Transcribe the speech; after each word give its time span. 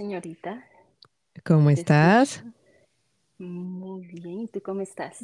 señorita. 0.00 0.64
¿Cómo 1.44 1.68
estás? 1.68 2.42
Muy 3.36 4.06
bien, 4.06 4.40
¿y 4.40 4.48
tú 4.48 4.62
cómo 4.62 4.80
estás? 4.80 5.18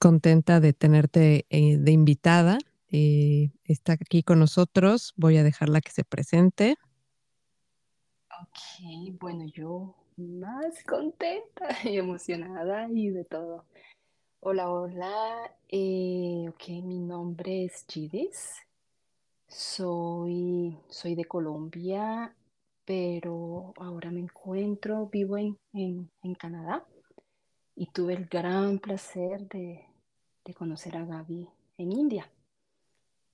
Contenta 0.00 0.58
de 0.58 0.72
tenerte 0.72 1.46
eh, 1.50 1.76
de 1.78 1.92
invitada. 1.92 2.58
Eh, 2.90 3.52
está 3.62 3.92
aquí 3.92 4.24
con 4.24 4.40
nosotros. 4.40 5.14
Voy 5.16 5.36
a 5.36 5.44
dejarla 5.44 5.80
que 5.80 5.92
se 5.92 6.02
presente. 6.02 6.74
Ok, 8.42 9.16
bueno, 9.20 9.44
yo 9.54 9.94
más 10.16 10.82
contenta 10.82 11.68
y 11.84 11.98
emocionada 11.98 12.88
y 12.90 13.10
de 13.10 13.24
todo. 13.24 13.66
Hola, 14.40 14.68
hola. 14.68 15.54
eh, 15.68 16.46
ok, 16.48 16.68
mi 16.82 16.98
nombre 16.98 17.66
es 17.66 17.84
Gidis. 17.86 18.56
Soy, 19.46 20.76
soy 20.88 21.14
de 21.14 21.24
Colombia, 21.24 22.34
pero 22.88 23.74
ahora 23.76 24.10
me 24.10 24.20
encuentro, 24.20 25.10
vivo 25.12 25.36
en, 25.36 25.58
en, 25.74 26.10
en 26.22 26.34
Canadá 26.34 26.86
y 27.76 27.90
tuve 27.92 28.14
el 28.14 28.24
gran 28.24 28.78
placer 28.78 29.46
de, 29.46 29.84
de 30.42 30.54
conocer 30.54 30.96
a 30.96 31.04
Gaby 31.04 31.46
en 31.76 31.92
India. 31.92 32.30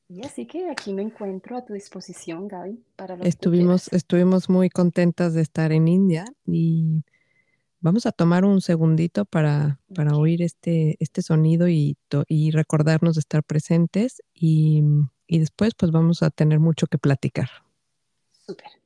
Y 0.09 0.27
así 0.27 0.47
que 0.47 0.69
aquí 0.69 0.93
me 0.93 1.03
encuentro 1.03 1.57
a 1.57 1.65
tu 1.65 1.73
disposición, 1.73 2.49
Gaby, 2.49 2.83
para 2.97 3.15
Estuvimos, 3.21 3.93
estuvimos 3.93 4.51
muy 4.51 4.71
contentas 4.71 5.35
de 5.35 5.43
estar 5.43 5.71
en 5.71 5.87
India 5.87 6.25
y 6.45 7.05
vamos 7.81 8.07
a 8.07 8.13
tomar 8.13 8.45
un 8.45 8.61
segundito 8.61 9.25
para, 9.25 9.79
para 9.95 10.17
oír 10.17 10.43
este, 10.43 10.97
este 10.99 11.23
sonido 11.23 11.69
y, 11.69 11.97
to- 12.09 12.25
y 12.27 12.51
recordarnos 12.51 13.15
de 13.15 13.21
estar 13.21 13.45
presentes 13.45 14.21
y, 14.35 14.83
y 15.29 15.39
después 15.39 15.77
pues 15.77 15.93
vamos 15.93 16.25
a 16.25 16.31
tener 16.31 16.59
mucho 16.59 16.89
que 16.89 16.99
platicar. 16.99 17.51
súper. 18.45 18.84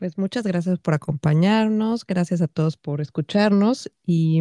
Pues 0.00 0.16
muchas 0.16 0.44
gracias 0.44 0.78
por 0.78 0.94
acompañarnos, 0.94 2.06
gracias 2.06 2.40
a 2.40 2.48
todos 2.48 2.78
por 2.78 3.02
escucharnos 3.02 3.92
y 4.06 4.40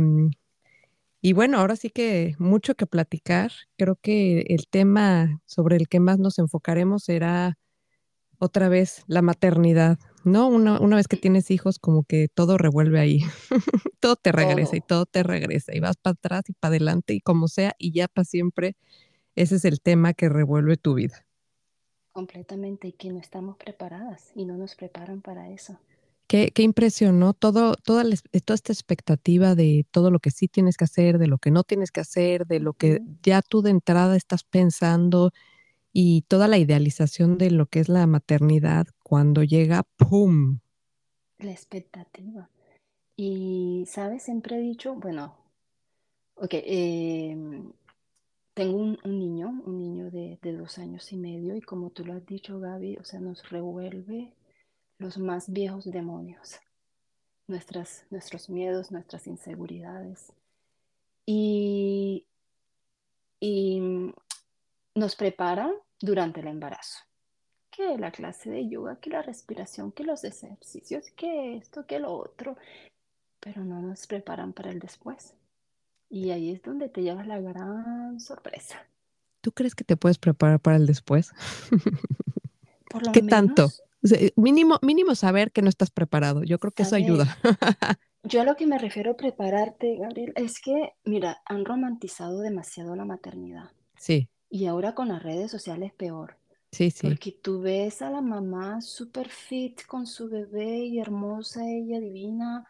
Y 1.22 1.34
bueno, 1.34 1.60
ahora 1.60 1.76
sí 1.76 1.90
que 1.90 2.36
mucho 2.40 2.76
que 2.76 2.86
platicar. 2.88 3.52
Creo 3.78 3.98
que 4.02 4.42
el 4.50 4.68
tema 4.70 5.42
sobre 5.46 5.76
el 5.76 5.90
que 5.90 6.00
más 6.00 6.18
nos 6.20 6.40
enfocaremos 6.40 7.04
será 7.04 7.58
otra 8.40 8.70
vez 8.70 9.04
la 9.08 9.22
maternidad, 9.22 10.00
¿no? 10.26 10.48
Una, 10.50 10.80
una 10.82 10.98
vez 10.98 11.08
que 11.10 11.18
tienes 11.18 11.52
hijos, 11.52 11.80
como 11.80 12.04
que 12.04 12.30
todo 12.30 12.58
revuelve 12.58 13.00
ahí, 13.02 13.22
todo 14.02 14.16
te 14.18 14.32
regresa 14.34 14.78
y 14.78 14.82
Todo, 14.82 15.06
todo 15.06 15.08
te 15.08 15.24
regresa 15.24 15.76
y 15.76 15.82
vas 15.82 15.98
para 15.98 16.14
atrás 16.14 16.44
y 16.50 16.54
para 16.54 16.72
adelante 16.74 17.14
y 17.16 17.22
como 17.22 17.48
sea 17.50 17.76
y 17.80 17.94
ya 17.94 18.08
para 18.08 18.26
siempre, 18.26 18.78
ese 19.36 19.58
es 19.58 19.66
el 19.66 19.82
tema 19.82 20.14
que 20.16 20.30
revuelve 20.30 20.78
tu 20.78 20.96
vida. 20.96 21.26
Completamente, 22.20 22.88
y 22.90 22.92
que 22.92 23.10
no 23.12 23.20
estamos 23.20 23.56
preparadas 23.58 24.32
y 24.36 24.46
no 24.46 24.58
nos 24.58 24.76
preparan 24.76 25.22
para 25.22 25.50
eso. 25.50 25.78
Qué, 26.28 26.52
qué 26.54 26.62
impresión, 26.64 27.18
¿no? 27.20 27.34
Todo, 27.34 27.74
toda, 27.76 28.04
la 28.04 28.14
es- 28.14 28.24
toda 28.46 28.56
esta 28.56 28.74
expectativa 28.74 29.56
de 29.56 29.86
todo 29.90 30.12
lo 30.12 30.20
que 30.20 30.30
sí 30.32 30.48
tienes 30.48 30.78
que 30.78 30.84
hacer, 30.84 31.18
de 31.18 31.28
lo 31.28 31.38
que 31.38 31.50
no 31.50 31.64
tienes 31.64 31.92
que 31.92 32.02
hacer, 32.02 32.46
de 32.46 32.60
lo 32.60 32.74
que 32.74 33.02
ya 33.24 33.42
tú 33.42 33.62
de 33.62 33.72
entrada 33.72 34.16
estás 34.16 34.44
pensando 34.44 35.32
y 35.92 36.22
toda 36.28 36.48
la 36.48 36.58
idealización 36.60 37.38
de 37.38 37.50
lo 37.52 37.66
que 37.66 37.80
es 37.80 37.90
la 37.90 38.06
maternidad 38.06 38.86
cuando 39.02 39.44
llega, 39.44 39.84
¡pum! 39.98 40.60
La 41.40 41.52
expectativa. 41.52 42.50
Y, 43.16 43.86
¿sabes? 43.88 44.24
Siempre 44.24 44.58
he 44.58 44.62
dicho, 44.62 44.94
bueno, 44.96 45.36
ok, 46.36 46.54
em, 46.54 47.72
tengo 48.60 48.76
un, 48.76 49.00
niño, 49.06 49.62
un 49.66 49.80
niño 49.80 50.12
de, 50.12 50.38
dos 50.42 50.80
años 50.80 51.14
y 51.14 51.16
medio, 51.16 51.56
y 51.56 51.62
como 51.62 51.92
tú 51.92 52.04
lo 52.04 52.12
has 52.12 52.26
dicho, 52.26 52.60
Gaby, 52.60 52.98
o 52.98 53.06
sea, 53.06 53.22
nos 53.22 53.50
revuelve 53.50 54.34
los 54.98 55.18
más 55.18 55.50
viejos 55.50 55.86
demonios, 55.86 56.60
nuestros 57.48 58.50
miedos, 58.50 58.92
nuestras 58.92 59.28
inseguridades. 59.28 60.34
Y, 61.26 62.26
y 63.40 64.12
nos 64.94 65.16
prepara 65.16 65.72
durante 66.02 66.42
el 66.42 66.48
embarazo. 66.48 67.06
Que 67.72 67.98
la 67.98 68.12
clase 68.12 68.50
de 68.50 68.68
yoga, 68.68 68.98
que 68.98 69.10
la 69.10 69.22
respiración, 69.22 69.94
que 69.94 70.04
los 70.04 70.26
ejercicios, 70.26 71.12
que 71.12 71.56
esto, 71.56 71.86
que 71.86 72.00
lo 72.00 72.12
otro, 72.12 72.58
pero 73.40 73.64
no 73.64 73.82
nos 73.82 74.06
preparan 74.06 74.52
para 74.52 74.70
el 74.70 74.80
después. 74.80 75.34
Y 76.10 76.32
ahí 76.32 76.52
es 76.52 76.62
donde 76.62 76.90
te 76.90 77.02
llevas 77.02 77.26
la 77.28 77.40
gran 77.40 78.20
sorpresa. 78.20 78.86
¿Tú 79.42 79.52
crees 79.54 79.76
que 79.76 79.84
te 79.84 79.98
puedes 79.98 80.18
preparar 80.18 80.60
para 80.60 80.78
el 80.78 80.86
después? 80.86 81.32
Por 82.88 83.04
lo 83.04 83.12
¿Qué 83.12 83.22
tanto? 83.22 83.64
menos, 83.64 83.84
O 84.04 84.08
sea, 84.08 84.20
mínimo, 84.36 84.80
mínimo 84.82 85.16
saber 85.16 85.52
que 85.52 85.62
no 85.62 85.70
estás 85.70 85.92
preparado. 85.92 86.44
Yo 86.44 86.60
creo 86.60 86.72
que 86.74 86.84
eso 86.84 86.96
ayuda. 86.96 87.38
Yo 88.24 88.42
a 88.42 88.44
lo 88.46 88.56
que 88.56 88.66
me 88.68 88.78
refiero 88.78 89.12
a 89.12 89.18
prepararte, 89.18 89.98
Gabriel, 89.98 90.34
es 90.36 90.60
que, 90.62 90.94
mira, 91.06 91.42
han 91.46 91.66
romantizado 91.66 92.40
demasiado 92.40 92.96
la 92.96 93.06
maternidad. 93.06 93.72
Sí, 93.98 94.30
Y 94.50 94.68
ahora 94.68 94.96
con 94.96 95.10
las 95.10 95.24
redes 95.24 95.52
sociales 95.52 95.94
peor. 95.94 96.38
sí, 96.72 96.92
sí. 96.92 97.08
Porque 97.08 97.32
tú 97.34 97.62
ves 97.62 98.02
a 98.02 98.12
la 98.12 98.22
mamá 98.22 98.82
super 98.82 99.30
fit 99.30 99.86
con 99.88 100.08
su 100.08 100.30
bebé 100.30 100.80
y 100.86 101.00
hermosa, 101.00 101.62
ella 101.70 102.00
divina, 102.00 102.68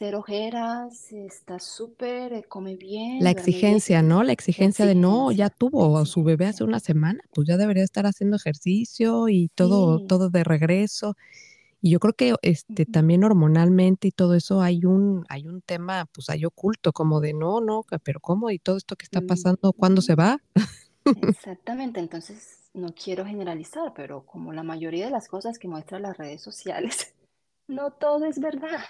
cero 0.00 0.20
ojeras, 0.20 1.12
está 1.12 1.60
súper, 1.60 2.32
eh, 2.32 2.44
come 2.48 2.74
La 3.18 3.30
bien, 3.30 3.50
bien. 3.50 3.78
exigencia, 3.78 4.02
¿no? 4.02 4.22
La 4.22 4.32
La 4.56 4.68
exigencia 4.68 4.86
de 4.86 4.94
no, 4.94 5.30
ya 5.30 5.50
la 5.50 5.50
tuvo 5.50 5.98
a 5.98 6.06
su 6.06 6.22
bebé 6.24 6.46
hace 6.46 6.64
una 6.64 6.80
semana, 6.80 7.20
pues 7.34 7.46
ya 7.46 7.58
debería 7.58 7.84
estar 7.84 8.06
haciendo 8.06 8.36
ejercicio 8.36 9.28
y 9.28 9.48
todo, 9.54 10.00
Sí. 10.00 10.06
todo 10.06 10.30
de 10.30 10.42
regreso. 10.42 11.16
Y 11.82 11.90
yo 11.92 12.00
creo 12.00 12.14
que 12.14 12.34
este 12.42 12.86
también 12.86 13.24
hormonalmente 13.24 14.08
y 14.08 14.12
todo 14.12 14.34
eso 14.34 14.62
hay 14.62 14.84
un, 14.86 15.24
hay 15.30 15.48
un 15.48 15.62
tema, 15.62 16.06
pues 16.12 16.30
hay 16.30 16.44
oculto, 16.46 16.92
como 16.92 17.20
de 17.20 17.34
no, 17.34 17.60
no, 17.60 17.84
pero 18.04 18.20
¿cómo? 18.20 18.50
Y 18.50 18.58
todo 18.60 18.76
esto 18.78 18.96
que 18.96 19.04
está 19.04 19.22
pasando, 19.22 19.72
¿cuándo 19.74 20.02
se 20.02 20.14
va? 20.16 20.42
Exactamente, 21.14 22.00
entonces 22.00 22.68
no 22.72 22.94
quiero 22.94 23.24
generalizar, 23.24 23.92
pero 23.94 24.24
como 24.26 24.52
la 24.52 24.62
mayoría 24.62 25.06
de 25.06 25.10
las 25.10 25.28
cosas 25.28 25.58
que 25.58 25.68
muestran 25.68 26.02
las 26.02 26.16
redes 26.16 26.42
sociales, 26.42 27.14
no 27.68 27.92
todo 27.92 28.26
es 28.26 28.38
verdad. 28.40 28.80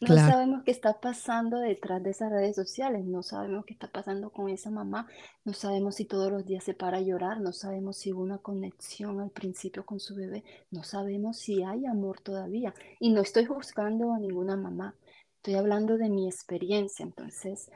No 0.00 0.16
Claro. 0.16 0.32
sabemos 0.32 0.62
qué 0.64 0.70
está 0.70 1.00
pasando 1.00 1.58
detrás 1.58 2.02
de 2.02 2.10
esas 2.10 2.30
redes 2.30 2.54
sociales, 2.54 3.04
no 3.04 3.22
sabemos 3.24 3.64
qué 3.66 3.72
está 3.74 3.88
pasando 3.90 4.30
con 4.30 4.48
esa 4.48 4.70
mamá, 4.70 5.08
no 5.44 5.52
sabemos 5.52 5.96
si 5.96 6.04
todos 6.04 6.30
los 6.30 6.44
días 6.46 6.62
se 6.64 6.74
para 6.74 6.98
a 6.98 7.00
llorar, 7.00 7.40
no 7.40 7.52
sabemos 7.52 7.96
si 7.98 8.12
hubo 8.12 8.22
una 8.22 8.38
conexión 8.38 9.20
al 9.20 9.30
principio 9.30 9.84
con 9.84 9.98
su 10.00 10.14
bebé, 10.14 10.44
no 10.70 10.84
sabemos 10.84 11.38
si 11.38 11.64
hay 11.64 11.84
amor 11.86 12.20
todavía. 12.20 12.74
Y 13.00 13.10
no 13.10 13.22
estoy 13.22 13.46
juzgando 13.46 14.12
a 14.12 14.20
ninguna 14.20 14.56
mamá, 14.56 14.94
estoy 15.36 15.54
hablando 15.54 15.96
de 15.98 16.08
mi 16.10 16.26
experiencia, 16.28 17.04
entonces... 17.04 17.70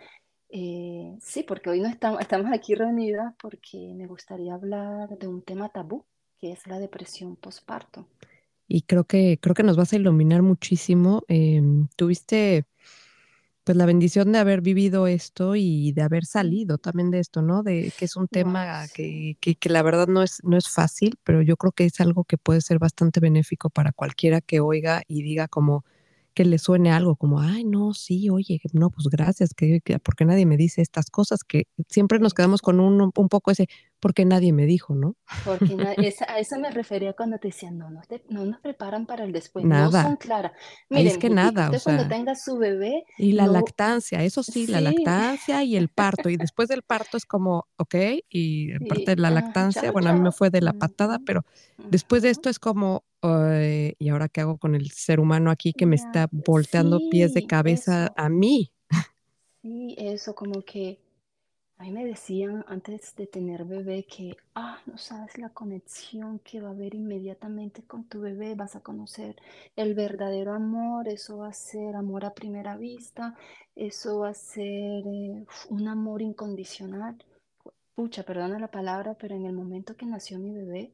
Eh, 0.54 1.16
sí, 1.20 1.42
porque 1.44 1.70
hoy 1.70 1.80
no 1.80 1.88
estamos, 1.88 2.20
estamos 2.20 2.52
aquí 2.52 2.74
reunidas 2.74 3.34
porque 3.40 3.94
me 3.96 4.06
gustaría 4.06 4.54
hablar 4.54 5.08
de 5.18 5.26
un 5.26 5.42
tema 5.42 5.70
tabú, 5.70 6.04
que 6.40 6.52
es 6.52 6.66
la 6.66 6.78
depresión 6.78 7.36
postparto. 7.36 8.06
Y 8.74 8.82
creo 8.82 9.04
que, 9.04 9.38
creo 9.38 9.54
que 9.54 9.64
nos 9.64 9.76
vas 9.76 9.92
a 9.92 9.96
iluminar 9.96 10.40
muchísimo. 10.40 11.24
Em, 11.28 11.88
tuviste 11.94 12.64
pues 13.64 13.76
la 13.76 13.84
bendición 13.84 14.32
de 14.32 14.38
haber 14.38 14.62
vivido 14.62 15.06
esto 15.06 15.56
y 15.56 15.92
de 15.92 16.00
haber 16.00 16.24
salido 16.24 16.78
también 16.78 17.10
de 17.10 17.18
esto, 17.18 17.42
¿no? 17.42 17.62
De 17.62 17.92
que 17.98 18.06
es 18.06 18.16
un 18.16 18.28
tema 18.28 18.86
que, 18.94 19.36
que 19.38 19.68
la 19.68 19.82
verdad 19.82 20.08
no 20.08 20.22
es, 20.22 20.38
no 20.42 20.56
es 20.56 20.70
fácil, 20.70 21.18
pero 21.22 21.42
yo 21.42 21.58
creo 21.58 21.72
que 21.72 21.84
es 21.84 22.00
algo 22.00 22.24
que 22.24 22.38
puede 22.38 22.62
ser 22.62 22.78
bastante 22.78 23.20
benéfico 23.20 23.68
para 23.68 23.92
cualquiera 23.92 24.40
que 24.40 24.60
oiga 24.60 25.02
y 25.06 25.22
diga 25.22 25.48
como 25.48 25.84
que 26.32 26.46
le 26.46 26.58
suene 26.58 26.90
algo 26.92 27.16
como, 27.16 27.40
ay, 27.40 27.64
no, 27.64 27.92
sí, 27.92 28.30
oye, 28.30 28.58
no, 28.72 28.88
pues 28.88 29.08
gracias, 29.08 29.52
que, 29.52 29.82
que 29.82 29.98
porque 29.98 30.24
nadie 30.24 30.46
me 30.46 30.56
dice 30.56 30.80
estas 30.80 31.10
cosas, 31.10 31.44
que 31.44 31.66
siempre 31.90 32.18
nos 32.20 32.32
quedamos 32.32 32.62
con 32.62 32.80
un, 32.80 33.12
un 33.14 33.28
poco 33.28 33.50
ese, 33.50 33.68
porque 34.02 34.26
nadie 34.26 34.52
me 34.52 34.66
dijo, 34.66 34.94
¿no? 34.96 35.16
Porque 35.44 35.76
na- 35.76 35.92
esa- 36.08 36.30
a 36.32 36.38
eso 36.40 36.58
me 36.58 36.70
refería 36.70 37.12
cuando 37.14 37.38
te 37.38 37.48
decían, 37.48 37.78
no, 37.78 37.90
no, 37.90 38.00
te- 38.02 38.24
no 38.28 38.44
nos 38.44 38.60
preparan 38.60 39.06
para 39.06 39.24
el 39.24 39.32
después, 39.32 39.66
no 39.68 39.90
son 39.90 40.16
Nada, 40.16 40.16
claras. 40.16 40.52
es 40.92 41.18
que 41.18 41.30
nada, 41.30 41.70
o 41.72 41.72
usted 41.72 41.82
cuando 41.82 42.06
sea, 42.06 42.08
tenga 42.08 42.34
su 42.34 42.58
bebé, 42.58 43.04
Y 43.16 43.32
la 43.34 43.46
no, 43.46 43.46
lactancia, 43.46 44.24
eso 44.24 44.42
sí, 44.42 44.66
la 44.66 44.80
sí, 44.80 44.80
lactancia 44.80 45.62
y 45.62 45.76
el 45.76 45.88
parto. 45.88 46.28
Y 46.28 46.36
después 46.38 46.68
del 46.68 46.82
parto 46.82 47.16
es 47.16 47.24
como, 47.26 47.68
ok, 47.76 47.94
y 48.28 48.72
en 48.72 48.86
parte 48.86 49.14
de 49.14 49.16
sí, 49.16 49.22
la 49.22 49.30
ah, 49.30 49.30
lactancia, 49.30 49.92
chao, 49.92 49.92
bueno, 49.92 50.10
a 50.10 50.12
mí 50.12 50.20
me 50.20 50.32
fue 50.32 50.50
de 50.50 50.60
la 50.60 50.72
patada, 50.72 51.20
pero 51.20 51.44
después 51.88 52.22
de 52.22 52.30
esto 52.30 52.48
es 52.50 52.58
como, 52.58 53.04
¿y 53.22 54.08
ahora 54.08 54.28
qué 54.28 54.40
hago 54.40 54.58
con 54.58 54.74
el 54.74 54.90
ser 54.90 55.20
humano 55.20 55.50
aquí 55.50 55.72
que 55.74 55.86
me 55.86 55.94
está 55.96 56.28
volteando 56.32 57.00
pies 57.00 57.32
de 57.34 57.42
sí, 57.42 57.44
cabeza 57.44 58.10
eso, 58.10 58.16
a 58.16 58.28
mí? 58.28 58.72
sí, 59.62 59.94
eso 59.98 60.34
como 60.34 60.62
que... 60.62 61.01
A 61.82 61.84
mí 61.84 61.90
me 61.90 62.04
decían 62.04 62.64
antes 62.68 63.16
de 63.16 63.26
tener 63.26 63.64
bebé 63.64 64.04
que, 64.04 64.36
ah, 64.54 64.78
no 64.86 64.96
sabes 64.98 65.36
la 65.36 65.48
conexión 65.48 66.38
que 66.38 66.60
va 66.60 66.68
a 66.68 66.70
haber 66.70 66.94
inmediatamente 66.94 67.82
con 67.82 68.04
tu 68.04 68.20
bebé, 68.20 68.54
vas 68.54 68.76
a 68.76 68.82
conocer 68.82 69.34
el 69.74 69.94
verdadero 69.94 70.54
amor, 70.54 71.08
eso 71.08 71.38
va 71.38 71.48
a 71.48 71.52
ser 71.52 71.96
amor 71.96 72.24
a 72.24 72.34
primera 72.34 72.76
vista, 72.76 73.34
eso 73.74 74.20
va 74.20 74.28
a 74.28 74.34
ser 74.34 75.04
eh, 75.08 75.44
un 75.70 75.88
amor 75.88 76.22
incondicional. 76.22 77.16
Pucha, 77.96 78.22
perdona 78.22 78.60
la 78.60 78.70
palabra, 78.70 79.14
pero 79.14 79.34
en 79.34 79.46
el 79.46 79.52
momento 79.52 79.96
que 79.96 80.06
nació 80.06 80.38
mi 80.38 80.52
bebé, 80.52 80.92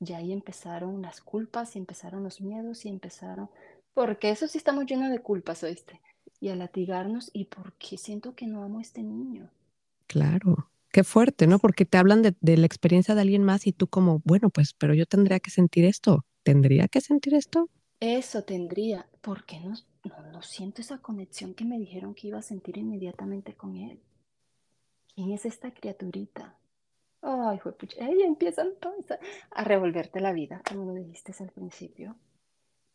ya 0.00 0.16
ahí 0.16 0.32
empezaron 0.32 1.02
las 1.02 1.20
culpas 1.20 1.76
y 1.76 1.78
empezaron 1.78 2.24
los 2.24 2.40
miedos 2.40 2.84
y 2.84 2.88
empezaron, 2.88 3.48
porque 3.94 4.30
eso 4.30 4.48
sí 4.48 4.58
estamos 4.58 4.86
llenos 4.86 5.12
de 5.12 5.20
culpas, 5.20 5.62
¿oíste? 5.62 6.00
Y 6.40 6.48
a 6.48 6.56
latigarnos 6.56 7.30
y 7.32 7.44
porque 7.44 7.96
siento 7.96 8.34
que 8.34 8.48
no 8.48 8.64
amo 8.64 8.80
a 8.80 8.82
este 8.82 9.04
niño. 9.04 9.50
Claro, 10.06 10.70
qué 10.92 11.04
fuerte, 11.04 11.46
¿no? 11.46 11.58
Porque 11.58 11.84
te 11.84 11.98
hablan 11.98 12.22
de, 12.22 12.34
de, 12.40 12.56
la 12.56 12.66
experiencia 12.66 13.14
de 13.14 13.20
alguien 13.20 13.42
más 13.44 13.66
y 13.66 13.72
tú 13.72 13.88
como, 13.88 14.22
bueno, 14.24 14.50
pues, 14.50 14.74
pero 14.74 14.94
yo 14.94 15.06
tendría 15.06 15.40
que 15.40 15.50
sentir 15.50 15.84
esto. 15.84 16.24
¿Tendría 16.42 16.88
que 16.88 17.00
sentir 17.00 17.34
esto? 17.34 17.70
Eso 18.00 18.42
tendría. 18.42 19.06
¿Por 19.22 19.44
qué 19.44 19.60
no, 19.60 19.74
no, 20.04 20.32
no 20.32 20.42
siento 20.42 20.82
esa 20.82 20.98
conexión 20.98 21.54
que 21.54 21.64
me 21.64 21.78
dijeron 21.78 22.14
que 22.14 22.28
iba 22.28 22.38
a 22.38 22.42
sentir 22.42 22.76
inmediatamente 22.76 23.54
con 23.54 23.76
él? 23.76 23.98
¿Quién 25.14 25.32
es 25.32 25.46
esta 25.46 25.72
criaturita? 25.72 26.56
Ay, 27.22 27.58
pucha, 27.78 28.04
ahí 28.04 28.22
empiezan 28.22 28.68
a 29.52 29.64
revolverte 29.64 30.20
la 30.20 30.32
vida, 30.32 30.60
como 30.68 30.84
lo 30.84 30.94
dijiste 30.94 31.32
al 31.40 31.50
principio. 31.50 32.16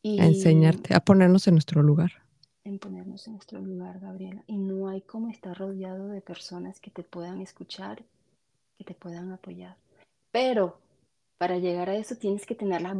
Y... 0.03 0.19
A 0.19 0.27
enseñarte, 0.27 0.93
a 0.93 0.99
ponernos 0.99 1.47
en 1.47 1.55
nuestro 1.55 1.81
lugar 1.81 2.28
en 2.69 2.79
ponernos 2.79 3.27
en 3.27 3.33
nuestro 3.33 3.59
lugar, 3.59 3.99
Gabriela. 3.99 4.43
Y 4.47 4.57
no 4.57 4.87
hay 4.87 5.01
como 5.01 5.29
estar 5.29 5.57
rodeado 5.57 6.07
de 6.07 6.21
personas 6.21 6.79
que 6.79 6.91
te 6.91 7.03
puedan 7.03 7.41
escuchar, 7.41 8.03
que 8.77 8.83
te 8.83 8.93
puedan 8.93 9.31
apoyar. 9.31 9.75
Pero 10.31 10.77
para 11.37 11.57
llegar 11.57 11.89
a 11.89 11.95
eso 11.95 12.15
tienes 12.15 12.45
que 12.45 12.55
tener 12.55 12.81
la, 12.81 12.95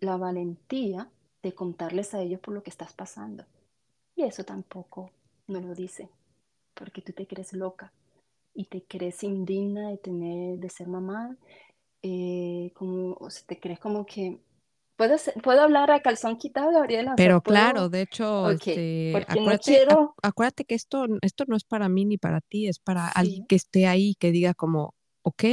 la 0.00 0.16
valentía 0.16 1.08
de 1.42 1.54
contarles 1.54 2.14
a 2.14 2.20
ellos 2.20 2.40
por 2.40 2.54
lo 2.54 2.62
que 2.62 2.70
estás 2.70 2.92
pasando. 2.92 3.44
Y 4.16 4.22
eso 4.22 4.44
tampoco 4.44 5.10
no 5.46 5.60
lo 5.60 5.74
dice, 5.74 6.08
porque 6.74 7.02
tú 7.02 7.12
te 7.12 7.26
crees 7.26 7.52
loca 7.52 7.92
y 8.54 8.64
te 8.64 8.82
crees 8.82 9.22
indigna 9.22 9.90
de 9.90 9.98
tener, 9.98 10.58
de 10.58 10.68
ser 10.68 10.88
mamá, 10.88 11.36
eh, 12.02 12.72
como, 12.74 13.14
o 13.20 13.30
sea, 13.30 13.46
te 13.46 13.58
crees 13.58 13.78
como 13.78 14.06
que 14.06 14.38
¿Puedo, 15.00 15.16
¿Puedo 15.42 15.62
hablar 15.62 15.90
a 15.90 16.00
calzón 16.00 16.36
quitado, 16.36 16.72
Gabriela? 16.72 17.14
Pero 17.16 17.40
claro, 17.40 17.88
de 17.88 18.02
hecho, 18.02 18.50
este, 18.50 19.16
acuérdate, 19.16 19.86
acuérdate, 20.20 20.64
que 20.66 20.74
esto, 20.74 21.06
esto 21.22 21.44
no 21.48 21.56
es 21.56 21.64
para 21.64 21.88
mí 21.88 22.04
ni 22.04 22.18
para 22.18 22.42
ti, 22.42 22.68
es 22.68 22.78
para 22.78 23.08
alguien 23.08 23.46
que 23.46 23.56
esté 23.56 23.86
ahí, 23.86 24.14
que 24.16 24.30
diga 24.30 24.52
como, 24.52 24.92
ok, 25.22 25.44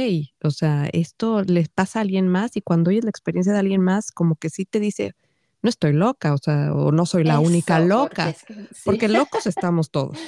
o 0.44 0.50
sea, 0.50 0.90
esto 0.92 1.40
les 1.44 1.70
pasa 1.70 1.98
a 1.98 2.02
alguien 2.02 2.28
más 2.28 2.58
y 2.58 2.60
cuando 2.60 2.90
oyes 2.90 3.04
la 3.04 3.08
experiencia 3.08 3.54
de 3.54 3.60
alguien 3.60 3.80
más, 3.80 4.12
como 4.12 4.36
que 4.36 4.50
sí 4.50 4.66
te 4.66 4.80
dice, 4.80 5.14
no 5.62 5.70
estoy 5.70 5.94
loca, 5.94 6.34
o 6.34 6.38
sea, 6.38 6.74
o 6.74 6.92
no 6.92 7.06
soy 7.06 7.24
la 7.24 7.40
única 7.40 7.80
loca, 7.80 8.34
porque, 8.84 9.08
locos 9.08 9.46
estamos 9.46 9.90
todos. 9.90 10.18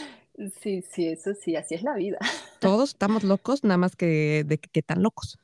Sí, 0.63 0.81
sí, 0.81 1.09
eso 1.09 1.33
sí, 1.35 1.57
así 1.57 1.75
es 1.75 1.83
la 1.83 1.93
vida. 1.93 2.17
Todos 2.59 2.89
estamos 2.89 3.23
locos, 3.23 3.65
nada 3.65 3.77
más 3.77 3.97
que 3.97 4.45
de 4.47 4.57
qué 4.57 4.81
tan 4.81 5.03
locos. 5.03 5.39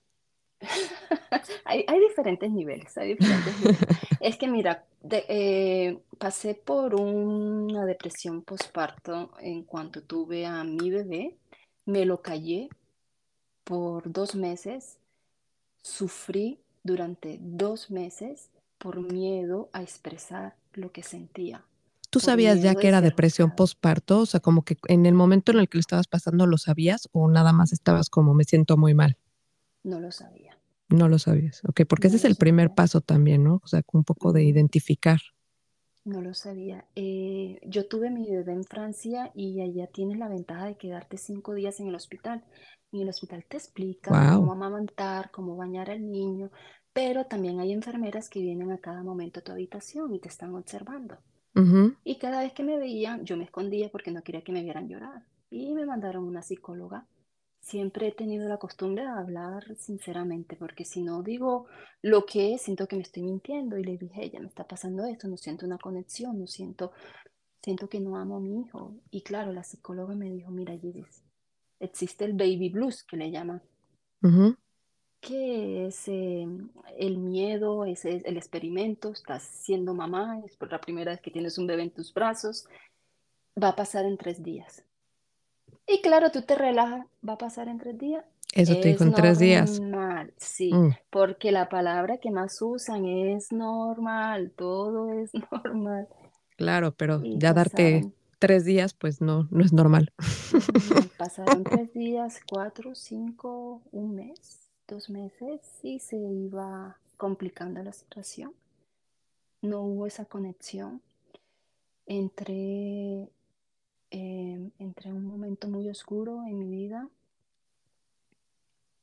hay, 1.65 1.85
hay, 1.87 2.01
diferentes 2.01 2.51
niveles, 2.51 2.97
hay 2.99 3.15
diferentes 3.15 3.59
niveles. 3.59 3.81
Es 4.21 4.37
que 4.37 4.49
mira, 4.49 4.85
eh, 5.11 5.99
pasé 6.19 6.55
por 6.55 6.95
una 6.95 7.85
depresión 7.85 8.43
postparto 8.43 9.31
en 9.41 9.63
cuanto 9.65 10.03
tuve 10.03 10.47
a 10.47 10.65
mi 10.65 10.91
bebé, 10.91 11.37
me 11.85 12.05
lo 12.05 12.23
callé 12.23 12.69
por 13.65 14.11
dos 14.11 14.35
meses, 14.35 14.99
sufrí 15.83 16.59
durante 16.83 17.39
dos 17.41 17.91
meses 17.91 18.51
por 18.79 19.01
miedo 19.01 19.69
a 19.73 19.83
expresar 19.83 20.57
lo 20.73 20.93
que 20.93 21.03
sentía. 21.03 21.65
¿Tú 22.11 22.21
sabías 22.21 22.63
ya 22.63 22.75
que 22.75 22.89
era 22.89 23.01
depresión 23.01 23.55
postparto? 23.55 24.21
O 24.21 24.27
sea, 24.27 24.41
como 24.41 24.63
que 24.63 24.79
en 24.89 25.07
el 25.07 25.15
momento 25.15 25.53
en 25.53 25.59
el 25.59 25.69
que 25.69 25.79
lo 25.79 25.81
estabas 25.81 26.07
pasando, 26.07 26.47
¿lo 26.47 26.57
sabías 26.57 27.09
o 27.13 27.29
nada 27.29 27.53
más 27.53 27.73
estabas 27.73 28.09
como 28.09 28.33
me 28.33 28.45
siento 28.45 28.77
muy 28.77 28.95
mal? 28.95 29.19
No 29.83 30.01
lo 30.01 30.13
sabía. 30.13 30.56
No 30.89 31.09
lo 31.09 31.19
sabías, 31.19 31.63
ok, 31.69 31.83
porque 31.89 32.07
ese 32.07 32.17
es 32.17 32.25
el 32.25 32.37
primer 32.37 32.75
paso 32.75 33.01
también, 33.01 33.43
¿no? 33.43 33.61
O 33.65 33.67
sea, 33.67 33.83
un 33.93 34.05
poco 34.05 34.33
de 34.33 34.45
identificar. 34.45 35.19
No 36.05 36.21
lo 36.21 36.35
sabía. 36.35 36.85
Eh, 36.95 37.59
yo 37.67 37.89
tuve 37.89 38.11
mi 38.11 38.31
bebé 38.31 38.53
en 38.53 38.63
Francia 38.63 39.33
y 39.35 39.61
allá 39.61 39.89
tienes 39.89 40.19
la 40.19 40.29
ventaja 40.29 40.67
de 40.67 40.77
quedarte 40.77 41.17
cinco 41.17 41.55
días 41.55 41.81
en 41.81 41.89
el 41.89 41.97
hospital. 41.97 42.45
En 42.93 43.01
el 43.01 43.09
hospital 43.09 43.45
te 43.49 43.57
explican 43.57 44.37
cómo 44.37 44.53
amamantar, 44.53 45.33
cómo 45.33 45.57
bañar 45.57 45.91
al 45.91 46.09
niño, 46.09 46.53
pero 46.93 47.27
también 47.27 47.59
hay 47.59 47.73
enfermeras 47.73 48.29
que 48.29 48.41
vienen 48.41 48.71
a 48.71 48.79
cada 48.79 49.03
momento 49.03 49.41
a 49.41 49.43
tu 49.43 49.51
habitación 49.51 50.15
y 50.15 50.21
te 50.21 50.29
están 50.29 50.55
observando. 50.55 51.19
Y 52.05 52.19
cada 52.19 52.43
vez 52.43 52.53
que 52.53 52.63
me 52.63 52.79
veían, 52.79 53.25
yo 53.25 53.37
me 53.37 53.45
escondía 53.45 53.89
porque 53.91 54.13
no 54.13 54.23
quería 54.23 54.43
que 54.43 54.53
me 54.53 54.63
vieran 54.63 54.89
llorar. 54.89 55.25
Y 55.51 55.75
me 55.75 55.87
mandaron 55.87 56.25
una 56.25 56.43
psicóloga 56.43 57.07
siempre 57.67 58.09
he 58.09 58.13
tenido 58.13 58.49
la 58.49 58.59
costumbre 58.59 59.03
de 59.03 59.11
hablar 59.11 59.65
sinceramente, 59.77 60.57
porque 60.57 60.85
si 60.85 61.03
no 61.03 61.23
digo 61.23 61.67
lo 62.01 62.25
que 62.25 62.55
es, 62.55 62.63
siento 62.63 62.87
que 62.87 62.97
me 62.97 63.03
estoy 63.03 63.25
mintiendo. 63.25 63.77
Y 63.77 63.85
le 63.85 63.99
dije, 63.99 64.25
ella 64.25 64.41
me 64.41 64.47
está 64.47 64.67
pasando 64.67 65.05
esto, 65.05 65.27
no 65.27 65.37
siento 65.37 65.67
una 65.67 65.79
conexión, 65.79 66.39
no 66.39 66.47
siento, 66.47 66.93
siento 67.61 67.89
que 67.89 68.01
no 68.01 68.17
amo 68.17 68.37
a 68.37 68.41
mi 68.41 68.61
hijo. 68.61 68.95
Y 69.11 69.23
claro, 69.23 69.53
la 69.53 69.65
psicóloga 69.65 70.15
me 70.15 70.31
dijo, 70.31 70.51
mira, 70.53 70.79
Gidis, 70.79 71.25
existe 71.81 72.25
el 72.25 72.35
baby 72.35 72.69
blues, 72.69 73.03
que 73.03 73.17
le 73.17 73.33
llaman, 73.33 73.61
que 75.21 75.87
es 75.87 76.07
em, 76.07 76.69
el 76.97 77.19
miedo, 77.19 77.85
es 77.85 78.05
el 78.05 78.37
experimento, 78.37 79.11
estás 79.11 79.43
siendo 79.43 79.93
mamá, 79.93 80.41
es 80.47 80.57
por 80.57 80.71
la 80.71 80.81
primera 80.81 81.11
vez 81.11 81.21
que 81.21 81.33
tienes 81.33 81.59
un 81.59 81.67
bebé 81.67 81.83
en 81.83 81.91
tus 81.91 82.15
brazos, 82.15 82.67
va 83.61 83.71
a 83.71 83.77
pasar 83.77 84.05
en 84.05 84.17
tres 84.17 84.43
días. 84.43 84.86
Y 85.87 86.01
claro, 86.01 86.31
tú 86.31 86.43
te 86.43 86.57
relajas, 86.57 87.07
va 87.27 87.35
a 87.35 87.39
pasar 87.39 87.69
en 87.69 87.79
tres 87.79 87.99
días. 87.99 88.25
Eso 88.53 88.75
te 88.81 88.89
dijo 88.89 89.05
en 89.05 89.13
tres 89.13 89.39
días. 89.39 89.81
Normal, 89.81 90.33
sí, 90.37 90.73
mm. 90.73 90.97
porque 91.11 91.53
la 91.53 91.69
palabra 91.69 92.19
que 92.19 92.31
más 92.31 92.61
usan 92.63 93.05
es 93.05 93.53
normal, 93.53 94.53
todo 94.57 95.13
es 95.13 95.31
normal. 95.53 96.09
Claro, 96.57 96.93
pero 96.93 97.23
ya 97.23 97.53
darte 97.53 98.11
tres 98.39 98.65
días, 98.65 98.95
pues 98.95 99.21
no, 99.21 99.47
no 99.51 99.63
es 99.63 99.73
normal. 99.73 100.13
Pasaron 101.19 101.65
tres 101.65 101.93
días, 101.93 102.41
cuatro, 102.49 102.95
cinco, 102.95 103.83
un 103.93 104.15
mes, 104.15 104.71
dos 104.89 105.11
meses, 105.11 105.61
y 105.83 105.99
se 106.01 106.17
iba 106.17 106.97
complicando 107.17 107.83
la 107.83 107.93
situación. 107.93 108.53
No 109.61 109.83
hubo 109.83 110.07
esa 110.07 110.25
conexión 110.25 111.03
entre 112.07 113.29
eh, 114.11 114.71
entré 114.79 115.11
en 115.11 115.17
un 115.17 115.27
momento 115.27 115.69
muy 115.69 115.89
oscuro 115.89 116.45
en 116.45 116.59
mi 116.59 116.69
vida. 116.69 117.09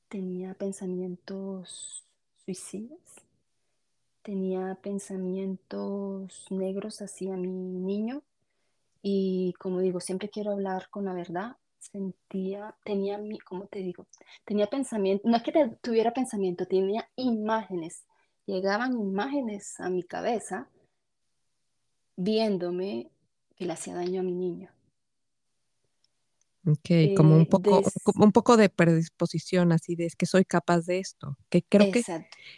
Tenía 0.10 0.53
pensamientos 0.53 2.03
suicidas. 2.45 3.00
Tenía 4.22 4.75
pensamientos 4.81 6.45
negros 6.50 7.01
hacia 7.01 7.36
mi 7.36 7.50
niño. 7.50 8.22
Y 9.01 9.53
como 9.60 9.79
digo, 9.79 10.00
siempre 10.00 10.29
quiero 10.29 10.51
hablar 10.51 10.89
con 10.89 11.05
la 11.05 11.13
verdad. 11.13 11.57
Sentía, 11.79 12.75
tenía, 12.86 13.17
mi, 13.17 13.39
¿cómo 13.39 13.65
te 13.65 13.79
digo? 13.79 14.07
Tenía 14.45 14.67
pensamiento, 14.67 15.27
no 15.27 15.36
es 15.36 15.43
que 15.43 15.51
tuviera 15.81 16.13
pensamiento, 16.13 16.65
tenía 16.65 17.10
imágenes. 17.17 18.05
Llegaban 18.45 18.98
imágenes 18.98 19.79
a 19.81 19.89
mi 19.89 20.03
cabeza 20.03 20.69
viéndome 22.15 23.10
que 23.55 23.65
le 23.65 23.74
hacía 23.74 23.95
daño 23.95 24.22
a 24.22 24.24
mi 24.24 24.33
niño. 24.33 24.69
Ok, 26.65 27.15
como 27.17 27.36
un 27.36 27.41
eh, 27.41 27.48
poco, 27.50 27.82
un 28.15 28.32
poco 28.32 28.55
de 28.55 28.70
predisposición, 28.70 29.74
así 29.74 29.96
de 29.96 30.05
es 30.05 30.15
que 30.15 30.25
soy 30.25 30.46
capaz 30.46 30.86
de 30.86 31.00
esto, 31.00 31.38
que 31.50 31.63
creo 31.63 31.91
que, 31.91 32.03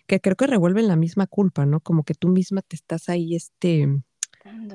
que 0.05 0.21
creo 0.21 0.35
que 0.35 0.45
revuelven 0.45 0.87
la 0.87 0.95
misma 0.95 1.25
culpa, 1.25 1.65
¿no? 1.65 1.79
Como 1.79 2.03
que 2.03 2.13
tú 2.13 2.27
misma 2.27 2.61
te 2.61 2.75
estás 2.75 3.09
ahí, 3.09 3.35
este, 3.35 3.87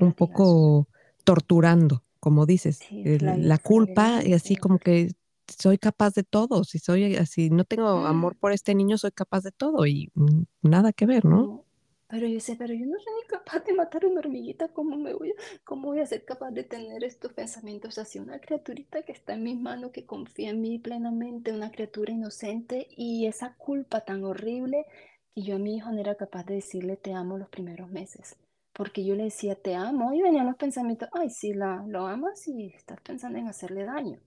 un 0.00 0.12
poco 0.14 0.88
torturando, 1.22 2.02
como 2.18 2.44
dices, 2.44 2.80
la, 3.04 3.58
culpa 3.58 4.20
y 4.24 4.32
así 4.32 4.56
como 4.56 4.78
que 4.78 5.12
soy 5.46 5.78
capaz 5.78 6.14
de 6.14 6.24
todo, 6.24 6.64
si 6.64 6.78
soy 6.78 7.16
así, 7.16 7.50
no 7.50 7.64
tengo 7.64 7.88
amor 8.06 8.36
por 8.36 8.52
este 8.52 8.74
niño, 8.74 8.98
soy 8.98 9.12
capaz 9.12 9.42
de 9.42 9.52
todo 9.52 9.86
y 9.86 10.10
mm, 10.14 10.42
nada 10.62 10.92
que 10.92 11.06
ver, 11.06 11.24
¿no? 11.24 11.64
Pero 12.10 12.26
yo 12.26 12.40
sé, 12.40 12.56
pero 12.56 12.74
yo 12.74 12.86
no 12.86 12.98
soy 13.00 13.12
ni 13.22 13.26
capaz 13.28 13.60
de 13.64 13.72
matar 13.72 14.04
una 14.04 14.18
hormiguita, 14.20 14.68
¿cómo 14.68 14.96
me 14.96 15.14
voy 15.14 15.30
a, 15.30 15.34
cómo 15.64 15.88
voy 15.88 16.00
a 16.00 16.06
ser 16.06 16.24
capaz 16.24 16.50
de 16.50 16.64
tener 16.64 17.04
estos 17.04 17.32
pensamientos 17.32 17.98
hacia 17.98 18.20
una 18.20 18.40
criaturita 18.40 19.02
que 19.04 19.12
está 19.12 19.34
en 19.34 19.44
mis 19.44 19.58
manos, 19.58 19.92
que 19.92 20.06
confía 20.06 20.50
en 20.50 20.60
mí 20.60 20.78
plenamente, 20.78 21.52
una 21.52 21.70
criatura 21.70 22.12
inocente 22.12 22.88
y 22.96 23.26
esa 23.26 23.54
culpa 23.56 24.00
tan 24.04 24.24
horrible 24.24 24.86
que 25.34 25.42
yo 25.42 25.56
a 25.56 25.58
mi 25.58 25.76
hijo 25.76 25.90
no 25.92 26.00
era 26.00 26.16
capaz 26.16 26.44
de 26.44 26.54
decirle 26.56 26.96
te 26.96 27.12
amo 27.14 27.38
los 27.38 27.48
primeros 27.48 27.88
meses? 27.90 28.36
Porque 28.72 29.04
yo 29.04 29.14
le 29.14 29.24
decía 29.24 29.54
te 29.54 29.74
amo 29.76 30.12
y 30.12 30.20
venían 30.22 30.46
los 30.46 30.56
pensamientos, 30.56 31.08
ay, 31.12 31.30
sí, 31.30 31.54
la, 31.54 31.84
lo 31.86 32.06
amas 32.08 32.46
y 32.48 32.66
estás 32.74 33.00
pensando 33.02 33.38
en 33.38 33.48
hacerle 33.48 33.84
daño. 33.84 34.20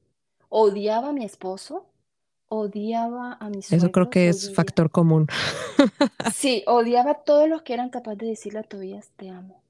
odiaba 0.50 1.10
a 1.10 1.14
mi 1.14 1.26
esposo, 1.26 1.88
odiaba 2.54 3.38
a 3.40 3.50
mis 3.50 3.72
Eso 3.72 3.92
creo 3.92 4.10
que 4.10 4.30
es 4.30 4.50
odiaba... 4.50 4.56
factor 4.56 4.92
común. 4.92 5.28
Sí, 6.22 6.64
odiaba 6.68 7.12
a 7.12 7.24
todos 7.24 7.48
los 7.50 7.62
que 7.64 7.74
eran 7.74 7.90
capaces 7.90 8.20
de 8.20 8.28
decirle 8.28 8.60
a 8.60 8.64
Tobías, 8.64 9.12
te 9.16 9.30
amo. 9.30 9.64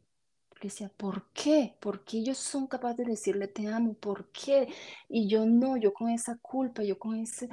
Porque 0.50 0.68
decía, 0.70 0.90
¿por 0.98 1.26
qué? 1.34 1.76
¿Por 1.80 2.04
qué 2.06 2.20
ellos 2.20 2.38
son 2.38 2.68
capaces 2.68 2.98
de 3.06 3.12
decirle 3.12 3.48
te 3.48 3.68
amo? 3.68 3.94
¿Por 3.96 4.28
qué? 4.32 4.70
Y 5.10 5.28
yo 5.28 5.46
no, 5.46 5.78
yo 5.78 5.94
con 5.94 6.10
esa 6.10 6.38
culpa, 6.38 6.84
yo 6.84 7.00
con 7.00 7.16
ese 7.18 7.50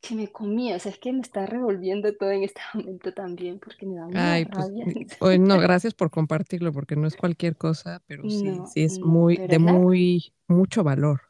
que 0.00 0.14
me 0.14 0.28
comía. 0.32 0.76
O 0.76 0.78
sea, 0.80 0.92
es 0.92 0.98
que 0.98 1.12
me 1.12 1.20
está 1.22 1.46
revolviendo 1.46 2.14
todo 2.16 2.30
en 2.30 2.44
este 2.44 2.60
momento 2.74 3.12
también 3.14 3.58
porque 3.60 3.86
me 3.86 3.96
da 3.96 4.06
una 4.06 4.32
Ay, 4.32 4.46
pues, 4.46 4.68
rabia. 4.68 4.84
hoy 5.20 5.38
no, 5.38 5.58
gracias 5.58 5.94
por 5.94 6.10
compartirlo, 6.10 6.72
porque 6.72 6.96
no 6.96 7.06
es 7.06 7.16
cualquier 7.16 7.56
cosa, 7.56 8.02
pero 8.06 8.28
sí, 8.28 8.42
No, 8.42 8.66
sí 8.66 8.82
es 8.82 8.98
no, 8.98 9.06
muy, 9.06 9.36
de 9.38 9.58
la... 9.58 9.58
muy, 9.58 10.32
mucho 10.48 10.82
valor. 10.84 11.22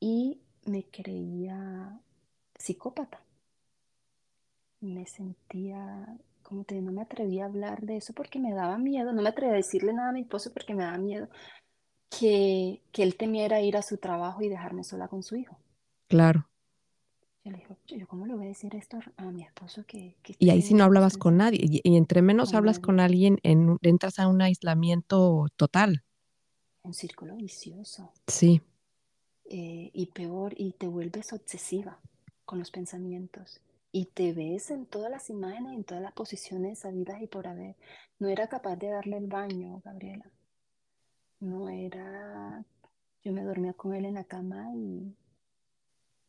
Y 0.00 0.40
me 0.66 0.84
creía 0.84 2.00
psicópata. 2.58 3.20
Me 4.80 5.06
sentía, 5.06 6.18
como 6.42 6.64
te 6.64 6.80
no 6.80 6.92
me 6.92 7.02
atrevía 7.02 7.44
a 7.44 7.48
hablar 7.48 7.82
de 7.82 7.96
eso 7.96 8.12
porque 8.12 8.38
me 8.38 8.52
daba 8.52 8.78
miedo. 8.78 9.12
No 9.12 9.22
me 9.22 9.28
atrevía 9.28 9.54
a 9.54 9.56
decirle 9.56 9.92
nada 9.92 10.10
a 10.10 10.12
mi 10.12 10.20
esposo 10.20 10.52
porque 10.52 10.74
me 10.74 10.84
daba 10.84 10.98
miedo 10.98 11.28
que, 12.10 12.82
que 12.92 13.02
él 13.02 13.16
temiera 13.16 13.60
ir 13.60 13.76
a 13.76 13.82
su 13.82 13.96
trabajo 13.96 14.42
y 14.42 14.48
dejarme 14.48 14.84
sola 14.84 15.08
con 15.08 15.22
su 15.22 15.36
hijo. 15.36 15.58
Claro. 16.08 16.48
Yo 17.44 17.50
le 17.50 17.58
digo, 17.58 17.76
yo 17.86 18.06
cómo 18.06 18.26
le 18.26 18.34
voy 18.34 18.46
a 18.46 18.48
decir 18.48 18.74
esto 18.74 18.98
a 19.16 19.24
mi 19.30 19.42
esposo 19.42 19.84
que, 19.86 20.16
que 20.22 20.34
Y 20.38 20.48
ahí 20.50 20.62
sí 20.62 20.72
no 20.72 20.84
hablabas 20.84 21.18
con 21.18 21.36
nadie. 21.36 21.60
Y, 21.62 21.80
y 21.82 21.96
entre 21.96 22.22
menos 22.22 22.50
con 22.50 22.56
hablas 22.56 22.78
con 22.78 23.00
alguien, 23.00 23.38
en, 23.42 23.78
entras 23.82 24.18
a 24.18 24.28
un 24.28 24.40
aislamiento 24.40 25.46
total. 25.56 26.04
Un 26.82 26.94
círculo 26.94 27.36
vicioso. 27.36 28.12
Sí, 28.26 28.62
eh, 29.46 29.90
y 29.92 30.06
peor, 30.06 30.54
y 30.56 30.72
te 30.72 30.88
vuelves 30.88 31.32
obsesiva 31.32 31.98
con 32.44 32.58
los 32.58 32.70
pensamientos. 32.70 33.60
Y 33.92 34.06
te 34.06 34.32
ves 34.32 34.70
en 34.70 34.86
todas 34.86 35.10
las 35.10 35.30
imágenes, 35.30 35.72
en 35.74 35.84
todas 35.84 36.02
las 36.02 36.12
posiciones 36.12 36.80
sabidas 36.80 37.22
y 37.22 37.26
por 37.26 37.46
haber. 37.46 37.76
No 38.18 38.28
era 38.28 38.48
capaz 38.48 38.76
de 38.76 38.88
darle 38.88 39.18
el 39.18 39.26
baño, 39.26 39.80
Gabriela. 39.84 40.26
No 41.40 41.68
era... 41.68 42.64
Yo 43.22 43.32
me 43.32 43.42
dormía 43.42 43.72
con 43.72 43.94
él 43.94 44.04
en 44.04 44.14
la 44.14 44.24
cama 44.24 44.68
y, 44.74 45.14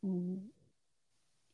y, 0.01 0.51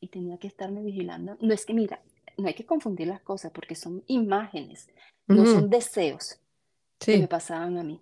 y 0.02 0.08
tenía 0.08 0.38
que 0.38 0.48
estarme 0.48 0.84
vigilando. 0.84 1.38
No 1.40 1.54
es 1.54 1.66
que, 1.66 1.74
mira, 1.74 2.02
no 2.38 2.48
hay 2.48 2.54
que 2.54 2.66
confundir 2.66 3.08
las 3.08 3.22
cosas 3.22 3.52
porque 3.52 3.76
son 3.76 4.04
imágenes, 4.08 4.90
no 5.28 5.46
son 5.46 5.70
deseos 5.70 6.40
que 7.00 7.18
me 7.18 7.28
pasaban 7.28 7.78
a 7.78 7.84
mí. 7.84 8.02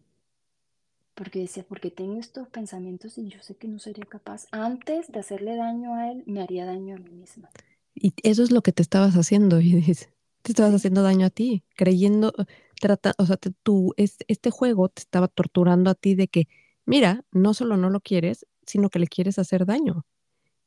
Porque 1.20 1.40
decía, 1.46 1.64
porque 1.70 1.92
tengo 1.92 2.20
estos 2.20 2.48
pensamientos 2.48 3.18
y 3.20 3.30
yo 3.30 3.40
sé 3.44 3.56
que 3.56 3.68
no 3.68 3.78
sería 3.80 4.06
capaz. 4.06 4.48
Antes 4.52 5.12
de 5.12 5.20
hacerle 5.20 5.56
daño 5.56 5.94
a 5.96 6.12
él, 6.12 6.24
me 6.26 6.42
haría 6.42 6.66
daño 6.66 6.96
a 6.96 7.00
mí 7.00 7.12
misma. 7.12 7.50
Y 7.96 8.14
eso 8.24 8.44
es 8.44 8.52
lo 8.52 8.62
que 8.62 8.72
te 8.72 8.82
estabas 8.82 9.16
haciendo, 9.16 9.60
y 9.62 9.74
dices, 9.76 10.10
te 10.42 10.52
estabas 10.52 10.74
Sí, 10.74 10.76
haciendo 10.76 11.04
daño 11.04 11.26
a 11.28 11.30
ti, 11.30 11.64
creyendo, 11.76 12.34
trata, 12.80 13.14
o 13.18 13.26
sea, 13.26 13.38
te- 13.38 13.52
tú, 13.64 13.94
es- 13.98 14.18
este 14.28 14.52
juego 14.52 14.90
te 14.90 15.02
estaba 15.02 15.28
torturando 15.28 15.90
a 15.92 15.96
ti 15.96 16.16
de 16.16 16.28
que, 16.28 16.48
mira, 16.86 17.26
no 17.32 17.54
solo 17.54 17.78
no 17.78 17.90
lo 17.90 18.00
quieres, 18.02 18.46
sino 18.66 18.90
que 18.90 19.00
le 19.00 19.08
quieres 19.08 19.40
hacer 19.40 19.66
daño. 19.66 20.06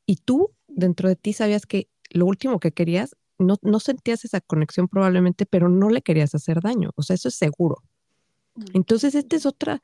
Y 0.07 0.17
tú, 0.17 0.53
dentro 0.67 1.09
de 1.09 1.15
ti, 1.17 1.33
sabías 1.33 1.65
que 1.67 1.89
lo 2.11 2.25
último 2.27 2.59
que 2.59 2.73
querías, 2.73 3.15
no, 3.39 3.57
no 3.63 3.79
sentías 3.81 4.25
esa 4.25 4.41
conexión 4.41 4.87
probablemente, 4.89 5.45
pero 5.45 5.69
no 5.69 5.89
le 5.89 6.01
querías 6.03 6.35
hacer 6.35 6.61
daño. 6.61 6.91
O 6.95 7.03
sea, 7.03 7.15
eso 7.15 7.29
es 7.29 7.35
seguro. 7.35 7.83
Entonces, 8.73 9.15
esta 9.15 9.35
es 9.35 9.45
otra, 9.45 9.81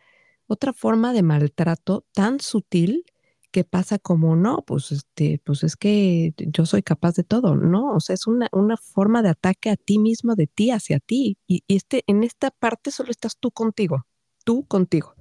otra 0.50 0.74
forma 0.74 1.14
de 1.14 1.24
maltrato 1.24 2.06
tan 2.12 2.40
sutil 2.40 3.06
que 3.52 3.64
pasa 3.64 3.98
como, 3.98 4.36
no, 4.36 4.64
pues, 4.66 4.92
este, 4.92 5.42
pues 5.44 5.64
es 5.64 5.76
que 5.76 6.34
yo 6.38 6.66
soy 6.66 6.84
capaz 6.84 7.16
de 7.16 7.24
todo, 7.24 7.56
¿no? 7.56 7.96
O 7.96 8.00
sea, 8.00 8.14
es 8.14 8.28
una, 8.28 8.48
una 8.52 8.78
forma 8.78 9.24
de 9.24 9.30
ataque 9.30 9.70
a 9.70 9.76
ti 9.76 9.98
mismo, 9.98 10.36
de 10.36 10.48
ti 10.48 10.72
hacia 10.72 11.00
ti. 11.00 11.38
Y, 11.48 11.64
y 11.68 11.78
este, 11.78 12.04
en 12.08 12.24
esta 12.24 12.52
parte 12.52 12.92
solo 12.92 13.12
estás 13.12 13.38
tú 13.38 13.52
contigo, 13.52 14.06
tú 14.44 14.66
contigo. 14.66 15.16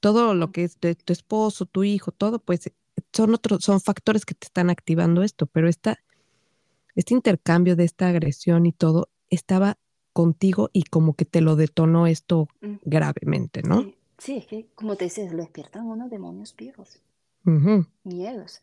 Todo 0.00 0.34
lo 0.34 0.52
que 0.52 0.64
es 0.64 0.80
de 0.80 0.94
tu 0.94 1.12
esposo, 1.12 1.66
tu 1.66 1.84
hijo, 1.84 2.12
todo, 2.12 2.38
pues 2.38 2.70
son 3.12 3.34
otros, 3.34 3.64
son 3.64 3.80
factores 3.80 4.24
que 4.24 4.34
te 4.34 4.46
están 4.46 4.70
activando 4.70 5.22
esto, 5.22 5.46
pero 5.46 5.68
esta, 5.68 5.98
este 6.94 7.14
intercambio 7.14 7.76
de 7.76 7.84
esta 7.84 8.08
agresión 8.08 8.66
y 8.66 8.72
todo 8.72 9.08
estaba 9.28 9.78
contigo 10.12 10.70
y 10.72 10.84
como 10.84 11.14
que 11.14 11.24
te 11.24 11.40
lo 11.40 11.54
detonó 11.54 12.06
esto 12.06 12.48
Mm, 12.60 12.76
gravemente, 12.84 13.62
¿no? 13.62 13.82
Sí, 13.82 13.97
sí, 14.18 14.36
es 14.38 14.46
que 14.46 14.66
como 14.74 14.96
te 14.96 15.04
dices, 15.04 15.32
lo 15.32 15.38
despiertan 15.38 15.86
unos 15.86 16.10
demonios 16.10 16.54
viejos, 16.56 17.00
miedos. 18.04 18.60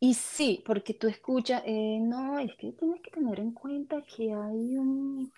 Y 0.00 0.14
sí, 0.14 0.62
porque 0.66 0.94
tú 0.94 1.06
escuchas, 1.06 1.62
eh, 1.66 1.98
no, 2.00 2.38
es 2.38 2.50
que 2.56 2.72
tienes 2.72 3.00
que 3.02 3.10
tener 3.10 3.38
en 3.38 3.52
cuenta 3.52 4.02
que 4.02 4.32
hay 4.32 4.76
un, 4.76 5.32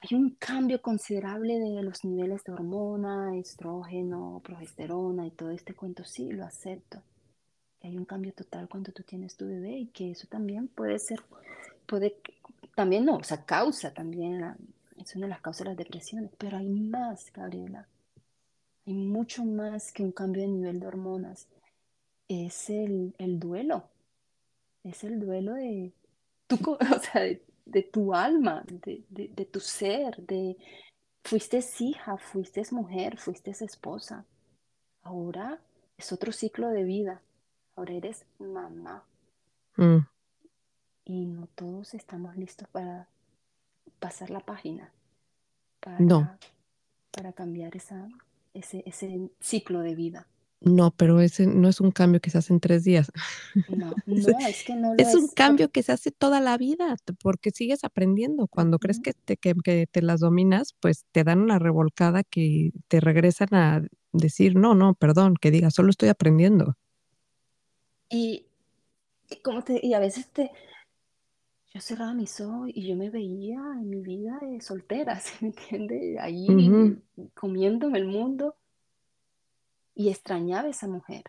hay 0.00 0.16
un 0.16 0.30
cambio 0.38 0.80
considerable 0.80 1.58
de 1.58 1.82
los 1.82 2.04
niveles 2.04 2.44
de 2.44 2.52
hormona, 2.52 3.36
estrógeno, 3.36 4.40
progesterona 4.44 5.26
y 5.26 5.30
todo 5.32 5.50
este 5.50 5.74
cuento. 5.74 6.04
Sí, 6.04 6.30
lo 6.30 6.44
acepto. 6.44 7.02
Que 7.80 7.88
hay 7.88 7.96
un 7.96 8.04
cambio 8.04 8.32
total 8.32 8.68
cuando 8.68 8.92
tú 8.92 9.02
tienes 9.02 9.36
tu 9.36 9.46
bebé 9.46 9.78
y 9.78 9.86
que 9.86 10.12
eso 10.12 10.28
también 10.28 10.68
puede 10.68 10.98
ser, 11.00 11.20
puede, 11.86 12.16
también 12.76 13.04
no, 13.04 13.16
o 13.16 13.24
sea, 13.24 13.44
causa 13.44 13.92
también, 13.92 14.40
la- 14.40 14.56
es 14.96 15.16
una 15.16 15.26
de 15.26 15.30
las 15.30 15.40
causas 15.40 15.64
de 15.64 15.70
las 15.70 15.76
depresiones, 15.76 16.30
pero 16.38 16.56
hay 16.56 16.68
más, 16.68 17.32
Gabriela, 17.32 17.88
hay 18.86 18.94
mucho 18.94 19.44
más 19.44 19.92
que 19.92 20.02
un 20.02 20.12
cambio 20.12 20.42
de 20.42 20.48
nivel 20.48 20.80
de 20.80 20.86
hormonas. 20.86 21.48
Es 22.28 22.70
el, 22.70 23.14
el 23.18 23.38
duelo, 23.38 23.84
es 24.82 25.04
el 25.04 25.20
duelo 25.20 25.54
de 25.54 25.92
tu, 26.46 26.56
o 26.72 26.98
sea, 27.00 27.22
de, 27.22 27.42
de 27.66 27.82
tu 27.82 28.14
alma, 28.14 28.62
de, 28.66 29.04
de, 29.08 29.28
de 29.28 29.44
tu 29.46 29.60
ser, 29.60 30.16
de 30.18 30.56
fuiste 31.22 31.60
hija, 31.80 32.16
fuiste 32.18 32.62
mujer, 32.70 33.18
fuiste 33.18 33.50
esposa. 33.50 34.24
Ahora 35.02 35.60
es 35.96 36.12
otro 36.12 36.32
ciclo 36.32 36.68
de 36.68 36.84
vida. 36.84 37.22
Ahora 37.76 37.94
eres 37.94 38.24
mamá 38.38 39.04
mm, 39.76 39.98
y 41.04 41.26
no 41.26 41.48
todos 41.48 41.94
estamos 41.94 42.36
listos 42.36 42.68
para 42.68 43.08
pasar 43.98 44.30
la 44.30 44.40
página, 44.40 44.92
No, 45.98 46.20
para, 46.20 46.38
para 47.10 47.32
cambiar 47.32 47.74
esa, 47.74 48.08
ese, 48.54 48.82
ese 48.86 49.30
ciclo 49.40 49.80
de 49.80 49.94
vida. 49.94 50.28
no, 50.60 50.92
pero 50.96 51.20
ese 51.20 51.46
no 51.46 51.68
es 51.68 51.80
un 51.80 51.90
cambio 51.92 52.20
que 52.20 52.30
se 52.30 52.38
hace 52.38 52.52
en 52.52 52.60
tres 52.60 52.84
días. 52.84 53.10
No, 53.66 54.02
Es, 54.06 54.26
no, 54.26 54.46
es 54.46 54.64
que 54.64 54.74
no 54.74 54.94
lo 54.94 54.98
es 54.98 55.14
un 55.14 55.28
es. 55.28 55.34
cambio 55.34 55.70
que 55.70 55.82
se 55.82 55.92
hace 55.92 56.10
toda 56.12 56.40
la 56.40 56.58
vida, 56.58 56.96
porque 57.22 57.50
sigues 57.52 57.84
aprendiendo. 57.84 58.48
Cuando 58.48 58.78
crees 58.80 59.00
que 59.00 59.14
te, 59.14 59.36
que, 59.36 59.54
que 59.64 59.86
te 59.90 60.02
las 60.02 60.20
dominas, 60.20 60.74
pues 60.80 61.06
te 61.12 61.24
dan 61.24 61.40
una 61.40 61.58
revolcada 61.58 62.24
que 62.24 62.72
te 62.88 63.00
regresan 63.00 63.48
a 63.54 63.82
decir, 64.12 64.56
no, 64.56 64.74
no, 64.74 64.94
perdón, 64.94 65.36
que 65.40 65.50
digas, 65.50 65.74
solo 65.74 65.90
estoy 65.90 66.08
aprendiendo. 66.10 66.76
Y, 68.08 68.46
y 69.30 69.36
como 69.42 69.64
te, 69.64 69.80
y 69.82 69.94
a 69.94 69.98
veces 70.00 70.28
te, 70.30 70.50
yo 71.74 71.80
cerraba 71.80 72.14
mis 72.14 72.40
ojos 72.40 72.70
y 72.72 72.86
yo 72.86 72.94
me 72.94 73.10
veía 73.10 73.58
en 73.58 73.90
mi 73.90 74.00
vida 74.00 74.38
de 74.40 74.60
soltera, 74.60 75.18
¿sí 75.20 75.34
me 75.40 75.48
entiendes? 75.48 76.14
Ujú, 76.14 76.22
Ahí 76.22 77.02
comiéndome 77.34 77.98
el 77.98 78.06
mundo 78.06 78.56
y 79.96 80.08
extrañaba 80.08 80.68
a 80.68 80.70
esa 80.70 80.86
mujer, 80.86 81.24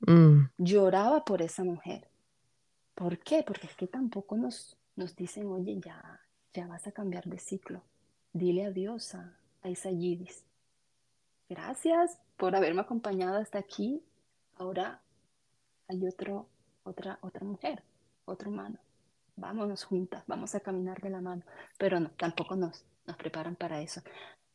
mm, 0.00 0.46
lloraba 0.58 1.24
por 1.24 1.40
esa 1.40 1.62
mujer. 1.62 2.08
¿Por 2.96 3.18
qué? 3.18 3.44
Porque 3.46 3.68
es 3.68 3.76
que 3.76 3.86
tampoco 3.86 4.36
nos, 4.36 4.76
nos 4.96 5.14
dicen, 5.14 5.46
oye, 5.46 5.80
ya, 5.80 6.20
ya 6.52 6.66
vas 6.66 6.86
a 6.88 6.92
cambiar 6.92 7.24
de 7.24 7.38
ciclo. 7.38 7.82
Dile 8.32 8.66
adiós 8.66 9.14
a, 9.14 9.38
a 9.62 9.68
esa 9.68 9.90
Yidis. 9.90 10.44
Gracias 11.48 12.18
por 12.36 12.54
haberme 12.56 12.80
acompañado 12.80 13.36
hasta 13.38 13.58
aquí. 13.58 14.02
Ahora 14.56 15.00
hay 15.88 16.06
otro, 16.06 16.48
otra, 16.82 17.18
otra 17.22 17.44
mujer, 17.44 17.82
otro 18.24 18.50
humano. 18.50 18.78
Vámonos 19.40 19.84
juntas, 19.84 20.22
vamos 20.26 20.54
a 20.54 20.60
caminar 20.60 21.00
de 21.00 21.10
la 21.10 21.20
mano. 21.20 21.42
Pero 21.78 21.98
no, 22.00 22.10
tampoco 22.16 22.56
nos, 22.56 22.84
nos 23.06 23.16
preparan 23.16 23.56
para 23.56 23.80
eso. 23.80 24.02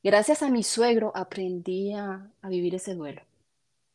Gracias 0.03 0.43
a 0.43 0.49
mi 0.49 0.63
suegro 0.63 1.11
aprendí 1.15 1.93
a, 1.93 2.29
a 2.41 2.49
vivir 2.49 2.75
ese 2.75 2.93
duelo. 2.95 3.21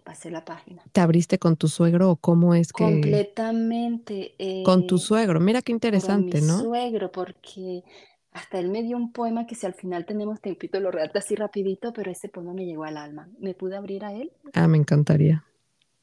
Pasé 0.05 0.31
la 0.31 0.45
página. 0.45 0.83
¿Te 0.93 1.01
abriste 1.01 1.39
con 1.39 1.57
tu 1.57 1.69
suegro 1.69 2.11
o 2.11 2.17
cómo 2.17 2.55
es 2.55 2.73
que 2.73 2.85
Completamente 2.85 4.35
con 4.65 4.87
tu 4.87 4.97
eh, 4.97 4.99
suegro? 4.99 5.41
Mira 5.41 5.63
qué 5.63 5.73
con 5.73 5.75
mi 5.75 5.77
interesante, 5.77 6.41
¿no? 6.41 6.59
suegro, 6.61 7.13
porque 7.13 7.85
hasta 8.33 8.59
él 8.59 8.71
me 8.71 8.83
dio 8.83 8.97
un 8.97 9.13
poema 9.13 9.47
que 9.47 9.55
si 9.55 9.67
al 9.67 9.75
final 9.75 10.07
tenemos 10.07 10.41
tiempito 10.41 10.81
lo 10.81 10.91
redacto 10.91 11.19
así 11.19 11.37
rapidito, 11.37 11.93
pero 11.93 12.11
ese 12.11 12.29
poema 12.29 12.55
me 12.55 12.65
llegó 12.67 12.85
al 12.85 12.97
alma. 12.97 13.29
Me 13.39 13.55
pude 13.55 13.77
abrir 13.77 14.05
a 14.05 14.13
él 14.15 14.33
Ah, 14.53 14.69
me 14.69 14.79
encantaría. 14.79 15.45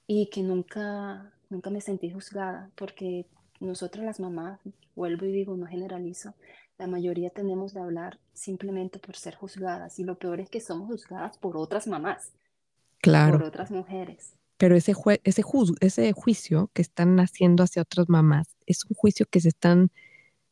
y 0.08 0.29
que 0.29 0.41
nunca, 0.41 1.32
nunca 1.50 1.70
me 1.70 1.82
sentí 1.82 2.10
juzgada, 2.12 2.72
porque 2.75 3.25
nosotras 3.60 4.06
las 4.06 4.20
mamás, 4.20 4.60
vuelvo 4.96 5.26
y 5.26 5.32
digo, 5.32 5.56
no 5.58 5.66
generalizo, 5.68 6.34
la 6.78 6.88
mayoría 6.88 7.30
tenemos 7.32 7.74
de 7.74 7.80
hablar 7.82 8.20
simplemente 8.34 9.00
por 9.00 9.16
ser 9.16 9.36
juzgadas 9.36 9.98
y 10.00 10.04
lo 10.04 10.18
peor 10.20 10.40
es 10.40 10.50
que 10.50 10.60
somos 10.62 10.88
juzgadas 10.88 11.38
por 11.38 11.58
otras 11.58 11.88
mamás, 11.88 12.32
por 12.32 13.02
Claro. 13.02 13.46
otras 13.48 13.72
mujeres. 13.72 14.34
pero 14.58 14.76
ese, 14.76 14.94
jue- 14.96 15.22
ese, 15.24 15.44
juz- 15.44 15.76
ese 15.82 16.12
juicio 16.14 16.70
que 16.74 16.82
están 16.82 17.20
haciendo 17.20 17.64
hacia 17.64 17.84
otras 17.84 18.10
mamás 18.10 18.48
es 18.66 18.84
un 18.86 18.96
juicio 18.96 19.26
que 19.30 19.40
se 19.40 19.50
están, 19.50 19.92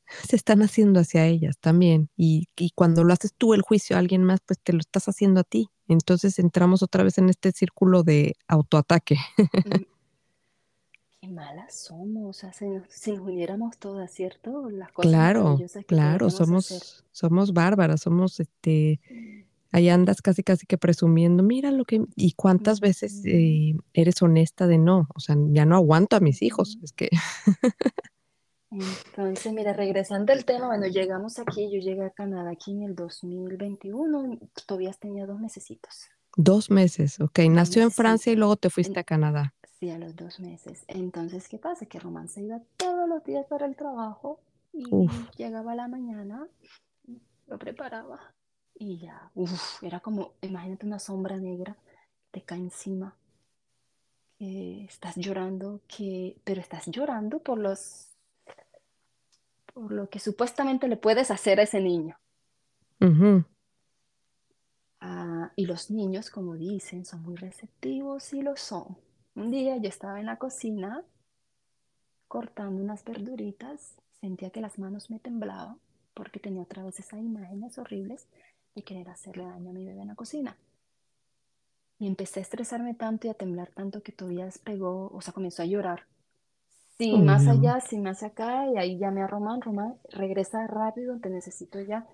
se 0.29 0.35
están 0.35 0.61
haciendo 0.61 0.99
hacia 0.99 1.25
ellas 1.25 1.57
también. 1.59 2.09
Y, 2.15 2.47
y 2.55 2.69
cuando 2.75 3.03
lo 3.03 3.13
haces 3.13 3.33
tú 3.35 3.53
el 3.55 3.61
juicio 3.63 3.95
a 3.95 3.99
alguien 3.99 4.23
más, 4.23 4.41
pues 4.45 4.59
te 4.61 4.73
lo 4.73 4.79
estás 4.79 5.07
haciendo 5.07 5.39
a 5.39 5.43
ti. 5.43 5.69
Entonces 5.87 6.37
entramos 6.39 6.83
otra 6.83 7.03
vez 7.03 7.17
en 7.17 7.29
este 7.29 7.51
círculo 7.51 8.03
de 8.03 8.35
autoataque. 8.47 9.17
Malas 11.35 11.75
somos, 11.75 12.25
o 12.25 12.33
sea, 12.33 12.53
si 12.53 12.65
nos, 12.65 12.83
si 12.89 13.11
nos 13.11 13.21
uniéramos 13.21 13.77
todas, 13.77 14.11
¿cierto? 14.11 14.69
Las 14.69 14.91
cosas 14.91 15.11
Claro, 15.11 15.57
que 15.57 15.85
claro, 15.85 16.27
hacer. 16.27 16.37
somos, 16.37 17.05
somos 17.11 17.53
bárbaras, 17.53 18.01
somos 18.01 18.39
este, 18.39 19.01
ahí 19.71 19.89
andas 19.89 20.21
casi 20.21 20.43
casi 20.43 20.65
que 20.65 20.77
presumiendo, 20.77 21.43
mira 21.43 21.71
lo 21.71 21.85
que, 21.85 22.01
y 22.15 22.33
cuántas 22.33 22.79
veces 22.79 23.21
eh, 23.25 23.75
eres 23.93 24.21
honesta 24.21 24.67
de 24.67 24.77
no, 24.79 25.07
o 25.13 25.19
sea, 25.19 25.35
ya 25.49 25.65
no 25.65 25.75
aguanto 25.75 26.15
a 26.15 26.21
mis 26.21 26.41
hijos, 26.41 26.79
es 26.83 26.93
que 26.93 27.09
Entonces, 28.71 29.53
mira, 29.53 29.73
regresando 29.73 30.33
al 30.33 30.43
tema, 30.45 30.67
bueno, 30.67 30.87
llegamos 30.87 31.39
aquí, 31.39 31.69
yo 31.71 31.79
llegué 31.79 32.05
a 32.05 32.09
Canadá 32.09 32.51
aquí 32.51 32.71
en 32.71 32.83
el 32.83 32.95
2021, 32.95 34.39
todavía 34.65 34.91
tenía 34.93 35.25
dos 35.25 35.39
mesecitos, 35.39 36.09
dos 36.37 36.69
meses, 36.69 37.19
ok, 37.19 37.39
nació 37.49 37.83
en 37.83 37.91
Francia 37.91 38.31
y 38.31 38.35
luego 38.35 38.57
te 38.57 38.69
fuiste 38.69 38.99
a 38.99 39.03
Canadá. 39.03 39.53
Sí, 39.85 39.91
a 39.91 39.97
los 39.99 40.15
dos 40.15 40.39
meses. 40.39 40.83
Entonces, 40.87 41.47
¿qué 41.49 41.57
pasa? 41.57 41.85
Que 41.85 41.99
Román 41.99 42.29
se 42.29 42.41
iba 42.41 42.59
todos 42.77 43.07
los 43.09 43.23
días 43.23 43.45
para 43.47 43.65
el 43.65 43.75
trabajo 43.75 44.39
y 44.73 44.91
Uf, 44.91 45.13
llegaba 45.37 45.73
a 45.73 45.75
la 45.75 45.87
mañana, 45.87 46.47
lo 47.47 47.57
preparaba 47.59 48.33
y 48.75 48.99
ya, 48.99 49.31
uf, 49.35 49.83
era 49.83 49.99
como, 50.01 50.33
imagínate 50.41 50.85
una 50.85 50.99
sombra 50.99 51.37
negra, 51.37 51.77
te 52.31 52.41
cae 52.43 52.59
encima, 52.59 53.15
que 54.37 54.85
estás 54.85 55.15
llorando, 55.17 55.81
que, 55.87 56.37
pero 56.45 56.61
estás 56.61 56.85
llorando 56.87 57.39
por 57.39 57.57
los, 57.59 58.07
por 59.73 59.91
lo 59.91 60.09
que 60.09 60.17
supuestamente 60.19 60.87
le 60.87 60.97
puedes 60.97 61.29
hacer 61.29 61.59
a 61.59 61.63
ese 61.63 61.79
niño. 61.79 62.17
ujú, 63.01 63.45
Ah, 64.99 65.53
y 65.55 65.67
los 65.67 65.89
niños, 65.89 66.29
como 66.29 66.55
dicen, 66.55 67.05
son 67.05 67.21
muy 67.23 67.37
receptivos 67.37 68.33
y 68.33 68.41
lo 68.41 68.57
son. 68.57 68.97
Un 69.35 69.51
día 69.51 69.77
yo 69.77 69.89
estaba 69.89 70.19
en 70.19 70.27
la 70.27 70.37
cocina 70.37 71.03
cortando 72.27 72.81
unas 72.81 73.03
verduritas, 73.03 73.95
sentía 74.21 74.49
que 74.49 74.61
las 74.61 74.79
manos 74.79 75.09
me 75.09 75.19
temblaban 75.19 75.77
porque 76.13 76.39
tenía 76.39 76.61
otra 76.61 76.83
vez 76.83 76.99
esas 76.99 77.19
imágenes 77.19 77.77
horribles 77.77 78.27
de 78.75 78.83
querer 78.83 79.09
hacerle 79.09 79.45
daño 79.45 79.69
a 79.69 79.73
mi 79.73 79.85
bebé 79.85 80.01
en 80.01 80.07
la 80.07 80.15
cocina. 80.15 80.57
Y 81.99 82.07
empecé 82.07 82.39
a 82.39 82.43
estresarme 82.43 82.93
tanto 82.93 83.27
y 83.27 83.29
a 83.29 83.33
temblar 83.33 83.69
tanto 83.71 84.01
que 84.01 84.11
Tobías 84.11 84.57
pegó, 84.57 85.09
o 85.13 85.21
sea, 85.21 85.33
comenzó 85.33 85.61
a 85.61 85.65
llorar. 85.65 86.05
Uy, 87.09 87.21
más 87.21 87.47
no. 87.47 87.51
allá, 87.51 87.79
sin 87.81 88.03
más 88.03 88.23
acá, 88.23 88.67
y 88.71 88.77
ahí 88.77 88.97
llamé 88.97 89.21
a 89.21 89.27
Román, 89.27 89.61
Román, 89.61 89.95
regresa 90.09 90.65
rápido, 90.67 91.19
te 91.19 91.29
necesito 91.29 91.81
ya. 91.81 92.07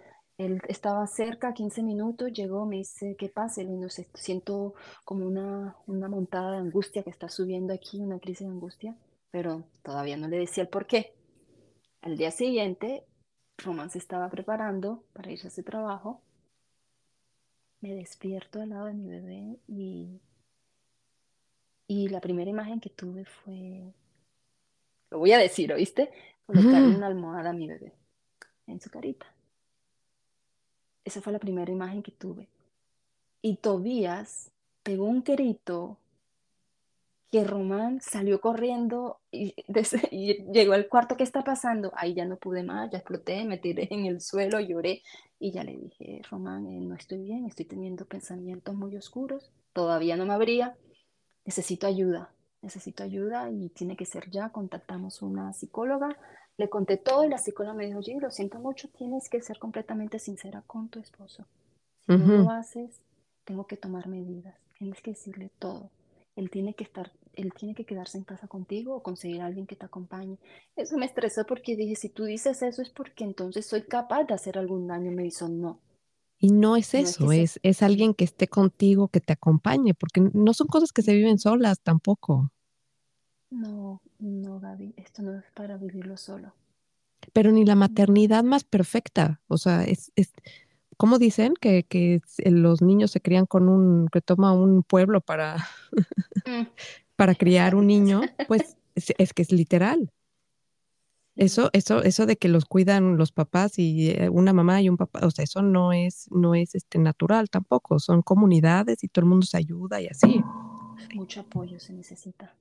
Él 0.45 0.59
estaba 0.67 1.05
cerca, 1.05 1.53
15 1.53 1.83
minutos, 1.83 2.33
llegó, 2.33 2.65
me 2.65 2.77
dice, 2.77 3.15
¿qué 3.15 3.29
pasa? 3.29 3.61
Y 3.61 3.67
no 3.67 3.89
sé, 3.89 4.07
siento 4.15 4.73
como 5.05 5.27
una, 5.27 5.75
una 5.85 6.07
montada 6.07 6.53
de 6.53 6.57
angustia 6.57 7.03
que 7.03 7.11
está 7.11 7.29
subiendo 7.29 7.73
aquí, 7.73 7.99
una 7.99 8.19
crisis 8.19 8.47
de 8.47 8.53
angustia, 8.53 8.95
pero 9.29 9.65
todavía 9.83 10.17
no 10.17 10.27
le 10.27 10.39
decía 10.39 10.63
el 10.63 10.69
por 10.69 10.87
qué. 10.87 11.13
Al 12.01 12.17
día 12.17 12.31
siguiente, 12.31 13.05
Román 13.59 13.91
se 13.91 13.99
estaba 13.99 14.29
preparando 14.29 15.03
para 15.13 15.31
irse 15.31 15.47
a 15.47 15.51
su 15.51 15.61
trabajo, 15.61 16.21
me 17.81 17.93
despierto 17.93 18.61
al 18.61 18.69
lado 18.69 18.85
de 18.87 18.93
mi 18.93 19.09
bebé 19.09 19.59
y, 19.67 20.21
y 21.85 22.09
la 22.09 22.19
primera 22.19 22.49
imagen 22.49 22.79
que 22.79 22.89
tuve 22.89 23.25
fue, 23.25 23.93
lo 25.11 25.19
voy 25.19 25.33
a 25.33 25.37
decir, 25.37 25.71
¿oíste? 25.71 26.11
Colocarle 26.47 26.95
una 26.95 27.07
almohada 27.07 27.51
a 27.51 27.53
mi 27.53 27.67
bebé 27.67 27.93
en 28.65 28.81
su 28.81 28.89
carita. 28.89 29.27
Esa 31.11 31.21
fue 31.21 31.33
la 31.33 31.39
primera 31.39 31.69
imagen 31.69 32.01
que 32.03 32.13
tuve. 32.13 32.47
Y 33.41 33.57
Tobías 33.57 34.49
pegó 34.81 35.03
un 35.03 35.25
grito 35.25 35.97
que 37.29 37.43
Román 37.43 37.99
salió 37.99 38.39
corriendo 38.39 39.19
y, 39.31 39.53
llegó 40.53 40.71
al 40.71 40.87
cuarto, 40.87 41.17
¿qué 41.17 41.23
está 41.23 41.43
pasando? 41.43 41.91
Ahí 41.97 42.13
ya 42.13 42.23
no 42.23 42.37
pude 42.37 42.63
más, 42.63 42.89
ya 42.91 42.99
exploté, 42.99 43.43
me 43.43 43.57
tiré 43.57 43.89
en 43.91 44.05
el 44.05 44.21
suelo, 44.21 44.61
lloré 44.61 45.01
y 45.37 45.51
ya 45.51 45.65
le 45.65 45.75
dije, 45.75 46.21
Román, 46.29 46.65
eh, 46.67 46.79
no 46.79 46.95
estoy 46.95 47.17
bien, 47.17 47.45
estoy 47.45 47.65
teniendo 47.65 48.05
pensamientos 48.05 48.73
muy 48.73 48.95
oscuros, 48.95 49.51
todavía 49.73 50.15
no 50.15 50.25
me 50.25 50.33
abría, 50.33 50.77
necesito 51.43 51.87
ayuda, 51.87 52.31
necesito 52.61 53.03
ayuda 53.03 53.51
y 53.51 53.67
tiene 53.67 53.97
que 53.97 54.05
ser 54.05 54.29
ya, 54.29 54.47
contactamos 54.47 55.21
una 55.21 55.51
psicóloga, 55.51 56.17
le 56.61 56.69
conté 56.69 56.97
todo 56.97 57.25
y 57.25 57.29
la 57.29 57.37
psicóloga 57.39 57.75
me 57.75 57.85
dijo, 57.87 57.99
oye, 57.99 58.17
lo 58.21 58.31
siento 58.31 58.59
mucho, 58.59 58.87
tienes 58.89 59.29
que 59.29 59.41
ser 59.41 59.59
completamente 59.59 60.19
sincera 60.19 60.63
con 60.67 60.89
tu 60.89 60.99
esposo. 60.99 61.45
Si 61.99 62.13
no 62.15 62.31
lo 62.31 62.49
haces, 62.51 63.01
tengo 63.45 63.65
que 63.67 63.77
tomar 63.77 64.07
medidas, 64.07 64.55
tienes 64.77 65.01
que 65.01 65.11
decirle 65.11 65.49
todo. 65.59 65.89
Él 66.35 66.49
tiene 66.51 66.73
que 66.75 66.83
estar, 66.83 67.11
él 67.33 67.53
tiene 67.53 67.75
que 67.75 67.85
quedarse 67.85 68.17
en 68.17 68.23
casa 68.25 68.47
contigo 68.47 68.95
o 68.95 69.03
conseguir 69.03 69.41
a 69.41 69.47
alguien 69.47 69.67
que 69.67 69.75
te 69.75 69.85
acompañe. 69.85 70.37
Eso 70.75 70.97
me 70.97 71.05
estresó 71.07 71.45
porque 71.45 71.75
dije, 71.75 71.95
si 71.95 72.09
tú 72.09 72.25
dices 72.25 72.61
eso 72.61 72.81
es 72.81 72.89
porque 72.89 73.23
entonces 73.25 73.65
soy 73.65 73.83
capaz 73.83 74.25
de 74.25 74.33
hacer 74.35 74.57
algún 74.57 74.87
daño. 74.87 75.11
Me 75.11 75.25
hizo, 75.25 75.49
no, 75.49 75.79
Y 76.39 76.49
no 76.51 76.75
es 76.75 76.93
no 76.93 77.09
es 77.09 77.17
que 77.17 77.27
eso, 77.27 77.27
se, 77.29 77.43
es, 77.43 77.59
es 77.63 77.81
alguien 77.83 78.13
que 78.13 78.25
esté 78.25 78.47
contigo, 78.49 79.07
que 79.09 79.21
te 79.21 79.33
acompañe, 79.33 79.93
porque 79.93 80.21
no 80.21 80.53
son 80.53 80.67
cosas 80.67 80.91
que 80.91 81.03
se 81.03 81.13
viven 81.13 81.39
solas 81.39 81.79
tampoco. 81.81 82.51
No, 83.51 84.01
no, 84.19 84.59
Gaby, 84.59 84.93
esto 84.97 85.21
no 85.21 85.37
es 85.37 85.43
para 85.53 85.77
vivirlo 85.77 86.17
solo. 86.17 86.53
Pero 87.33 87.51
ni 87.51 87.65
la 87.65 87.75
maternidad 87.75 88.43
más 88.43 88.63
perfecta, 88.63 89.41
o 89.47 89.57
sea, 89.57 89.83
es, 89.83 90.11
es 90.15 90.33
¿cómo 90.97 91.19
dicen? 91.19 91.53
Que, 91.59 91.83
que 91.83 92.15
s- 92.15 92.49
los 92.49 92.81
niños 92.81 93.11
se 93.11 93.21
crían 93.21 93.45
con 93.45 93.69
un, 93.69 94.07
que 94.07 94.21
toma 94.21 94.53
un 94.53 94.83
pueblo 94.83 95.21
para, 95.21 95.57
Mm, 96.45 96.63
para 97.15 97.35
criar 97.35 97.75
un 97.75 97.85
niño, 97.87 98.21
pues 98.47 98.75
es, 98.95 99.13
es 99.17 99.33
que 99.33 99.43
es 99.43 99.51
literal. 99.51 100.11
Eso, 101.37 101.69
eso, 101.73 102.03
eso 102.03 102.25
de 102.25 102.35
que 102.37 102.49
los 102.49 102.65
cuidan 102.65 103.17
los 103.17 103.31
papás 103.31 103.79
y 103.79 104.09
eh, 104.09 104.29
una 104.29 104.51
mamá 104.51 104.81
y 104.81 104.89
un 104.89 104.97
papá, 104.97 105.21
o 105.25 105.31
sea, 105.31 105.43
eso 105.43 105.61
no 105.61 105.93
es, 105.93 106.27
no 106.29 106.55
es 106.55 106.75
este 106.75 106.99
natural 106.99 107.49
tampoco. 107.49 107.99
Son 107.99 108.21
comunidades 108.21 109.03
y 109.03 109.07
todo 109.07 109.23
el 109.23 109.29
mundo 109.29 109.45
se 109.45 109.57
ayuda 109.57 110.01
y 110.01 110.07
así. 110.07 110.43
mucho 111.15 111.41
apoyo 111.41 111.79
se 111.79 111.93
necesita, 111.93 112.53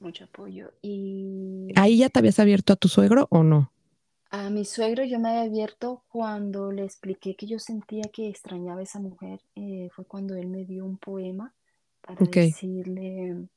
mucho 0.00 0.24
apoyo. 0.24 0.72
Y 0.82 1.72
¿Ahí 1.74 1.98
ya 1.98 2.08
te 2.10 2.18
habías 2.20 2.38
abierto 2.38 2.72
a 2.72 2.76
tu 2.76 2.86
suegro 2.88 3.26
o 3.30 3.42
no? 3.42 3.72
a 4.30 4.50
mi 4.50 4.64
suegro 4.64 5.04
yo 5.04 5.18
me 5.20 5.28
había 5.30 5.42
abierto 5.42 6.04
cuando 6.08 6.72
le 6.72 6.84
expliqué 6.84 7.36
que 7.36 7.46
yo 7.46 7.58
sentía 7.58 8.04
que 8.12 8.28
extrañaba 8.28 8.80
a 8.80 8.84
esa 8.84 8.98
mujer. 9.00 9.40
eh, 9.56 9.88
fue 9.94 10.04
cuando 10.06 10.34
él 10.36 10.48
me 10.48 10.64
dio 10.64 10.84
un 10.84 10.98
poema 10.98 11.54
para 12.00 12.26
decirle 12.26 13.48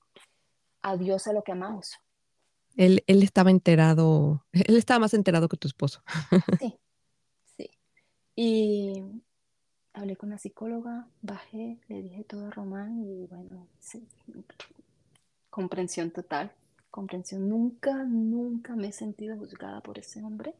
adiós 0.83 1.27
a 1.27 1.33
lo 1.33 1.43
que 1.43 1.51
amamos. 1.53 1.97
Él, 2.75 3.03
él 3.07 3.21
estaba 3.23 3.51
enterado, 3.51 4.45
él 4.51 4.77
estaba 4.77 4.99
más 4.99 5.13
enterado 5.13 5.47
que 5.47 5.57
tu 5.57 5.67
esposo. 5.67 6.01
Sí, 6.59 6.79
sí. 7.57 7.69
Y 8.35 9.03
hablé 9.93 10.15
con 10.17 10.29
la 10.31 10.37
psicóloga, 10.37 11.07
bajé, 11.21 11.79
le 11.87 12.01
dije 12.01 12.23
todo 12.25 12.47
a 12.47 12.51
Román 12.51 12.99
y 13.03 13.27
bueno, 13.27 13.67
sí, 13.79 14.07
comprensión 15.57 16.11
total. 16.11 16.51
Comprensión. 16.91 17.47
Nunca, 17.49 18.03
nunca 18.05 18.75
me 18.75 18.89
he 18.89 18.91
sentido 18.93 19.37
juzgada 19.37 19.81
por 19.81 19.99
ese 19.99 20.23
hombre. 20.23 20.55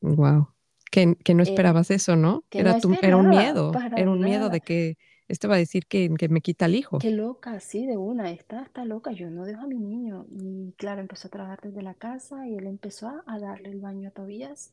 Wow. 0.00 0.48
Que, 0.90 1.16
que 1.24 1.34
no 1.34 1.42
Eh, 1.42 1.42
esperabas 1.42 1.90
eso, 1.90 2.16
¿no? 2.16 2.44
que 2.50 2.62
no 2.62 2.70
Era 2.70 2.78
tu, 2.78 2.98
era 3.00 3.16
un 3.16 3.28
miedo, 3.28 3.82
era 3.94 4.10
un 4.10 4.22
miedo 4.22 4.50
de 4.50 4.60
que 4.60 4.96
esto 5.28 5.48
va 5.48 5.54
a 5.54 5.58
decir 5.58 5.86
que, 5.86 6.10
que 6.18 6.28
me 6.28 6.40
quita 6.42 6.66
el 6.66 6.74
hijo. 6.74 6.98
Qué 6.98 7.10
loca, 7.10 7.58
sí, 7.60 7.86
de 7.86 7.96
una, 7.96 8.30
está, 8.30 8.62
está 8.62 8.84
loca, 8.84 9.10
yo 9.12 9.28
no 9.30 9.44
dejo 9.44 9.62
a 9.62 9.66
mi 9.66 9.78
niño. 9.78 10.26
Y 10.30 10.72
claro, 10.78 11.00
empezó 11.00 11.28
a 11.28 11.30
trabajar 11.32 11.60
desde 11.62 11.82
la 11.82 11.94
casa 11.94 12.46
y 12.46 12.56
él 12.56 12.66
empezó 12.66 13.08
a, 13.08 13.24
a 13.26 13.38
darle 13.40 13.70
el 13.70 13.80
baño 13.80 14.08
a 14.08 14.12
Tobías. 14.12 14.72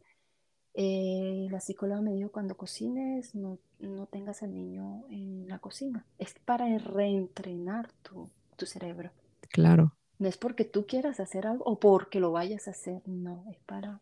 Eh, 0.75 1.47
la 1.51 1.59
psicóloga 1.61 2.01
me 2.01 2.13
dijo, 2.13 2.31
cuando 2.31 2.57
cocines, 2.57 3.35
no, 3.35 3.59
no 3.79 4.07
tengas 4.07 4.43
al 4.43 4.53
niño 4.53 5.05
en 5.09 5.47
la 5.47 5.59
cocina. 5.59 6.05
Es 6.19 6.35
para 6.45 6.77
reentrenar 6.79 7.91
tu, 8.03 8.31
tu 8.59 8.67
cerebro. 8.67 9.09
Claro. 9.49 9.93
No 10.19 10.27
es 10.27 10.37
porque 10.37 10.65
tú 10.65 10.85
quieras 10.85 11.19
hacer 11.19 11.47
algo 11.47 11.63
o 11.65 11.79
porque 11.79 12.19
lo 12.19 12.31
vayas 12.31 12.67
a 12.67 12.71
hacer, 12.71 13.01
no, 13.07 13.45
es 13.49 13.57
para 13.65 13.99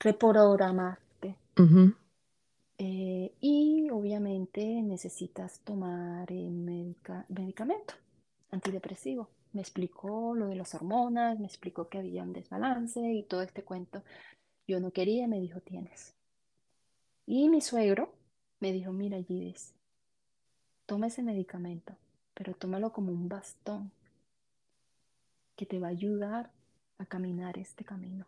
reprogramarte. 0.00 1.36
Eh, 2.78 3.34
y 3.40 3.90
obviamente 3.90 4.64
necesitas 4.80 5.60
tomar 5.60 6.32
eh, 6.32 6.48
medica- 6.48 7.26
medicamento 7.28 7.94
antidepresivo. 8.50 9.28
Me 9.52 9.60
explicó 9.60 10.34
lo 10.34 10.46
de 10.46 10.54
las 10.56 10.74
hormonas, 10.74 11.38
me 11.38 11.46
explicó 11.46 11.88
que 11.88 11.98
había 11.98 12.22
un 12.22 12.32
desbalance 12.32 13.00
y 13.00 13.22
todo 13.24 13.42
este 13.42 13.62
cuento. 13.62 14.02
Yo 14.66 14.80
no 14.80 14.92
quería, 14.92 15.28
me 15.28 15.40
dijo, 15.40 15.60
tienes. 15.60 16.14
Y 17.26 17.50
mi 17.50 17.60
suegro 17.60 18.14
me 18.60 18.72
dijo, 18.72 18.92
mira, 18.92 19.18
Gidis, 19.22 19.74
toma 20.86 21.08
ese 21.08 21.22
medicamento, 21.22 21.94
pero 22.40 22.54
tómalo 22.54 22.90
como 22.90 23.12
un 23.12 23.28
bastón 23.28 23.92
que 25.54 25.64
te 25.64 25.78
va 25.78 25.86
a 25.88 25.90
ayudar 25.90 26.50
a 26.98 27.06
caminar 27.06 27.56
este 27.58 27.84
camino, 27.84 28.26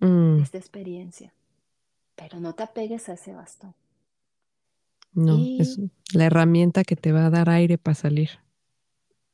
Mm, 0.00 0.42
esta 0.42 0.58
experiencia. 0.58 1.32
Pero 2.16 2.40
no 2.40 2.54
te 2.54 2.64
apegues 2.64 3.08
a 3.08 3.14
ese 3.14 3.34
bastón. 3.34 3.74
no, 5.14 5.48
es 5.58 5.80
la 6.12 6.26
herramienta 6.26 6.84
que 6.84 6.96
te 6.96 7.12
va 7.12 7.26
a 7.26 7.30
dar 7.30 7.48
aire 7.50 7.78
para 7.78 7.94
salir. 7.94 8.30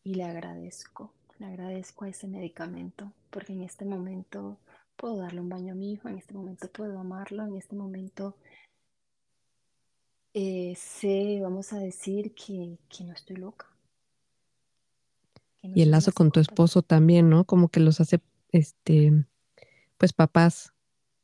y 0.02 0.14
le 0.14 0.24
agradezco, 0.24 1.12
le 1.38 1.46
agradezco 1.46 2.04
a 2.04 2.08
ese 2.08 2.26
medicamento, 2.26 3.12
porque 3.30 3.52
en 3.52 3.62
este 3.62 3.84
momento 3.84 4.58
puedo 4.96 5.18
darle 5.18 5.40
un 5.40 5.48
baño 5.48 5.72
a 5.72 5.76
mi 5.76 5.92
hijo, 5.92 6.08
en 6.08 6.18
este 6.18 6.34
momento 6.34 6.68
puedo 6.70 6.98
amarlo, 6.98 7.44
en 7.44 7.56
este 7.56 7.76
momento 7.76 8.36
eh, 10.34 10.74
sé, 10.76 11.38
vamos 11.42 11.72
a 11.72 11.78
decir, 11.78 12.34
que, 12.34 12.78
que 12.88 13.04
no 13.04 13.12
estoy 13.12 13.36
loca, 13.36 13.67
Y 15.62 15.82
el 15.82 15.90
lazo 15.90 16.12
con 16.12 16.30
tu 16.30 16.40
esposo 16.40 16.82
también, 16.82 17.28
¿no? 17.28 17.44
Como 17.44 17.68
que 17.68 17.80
los 17.80 18.00
hace, 18.00 18.20
este, 18.52 19.26
pues 19.96 20.12
papás, 20.12 20.72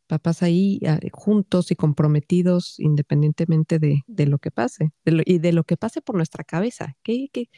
papás 0.06 0.42
ahí 0.42 0.80
ah, 0.86 0.98
juntos 1.12 1.70
y 1.70 1.76
comprometidos 1.76 2.78
independientemente 2.78 3.78
de, 3.78 4.02
de 4.06 4.26
lo 4.26 4.38
que 4.38 4.50
pase 4.50 4.92
de 5.04 5.12
lo- 5.12 5.22
y 5.24 5.38
de 5.38 5.52
lo 5.52 5.64
que 5.64 5.76
pase 5.76 6.02
por 6.02 6.16
nuestra 6.16 6.44
cabeza. 6.44 6.96
Que, 7.02 7.28
que, 7.32 7.48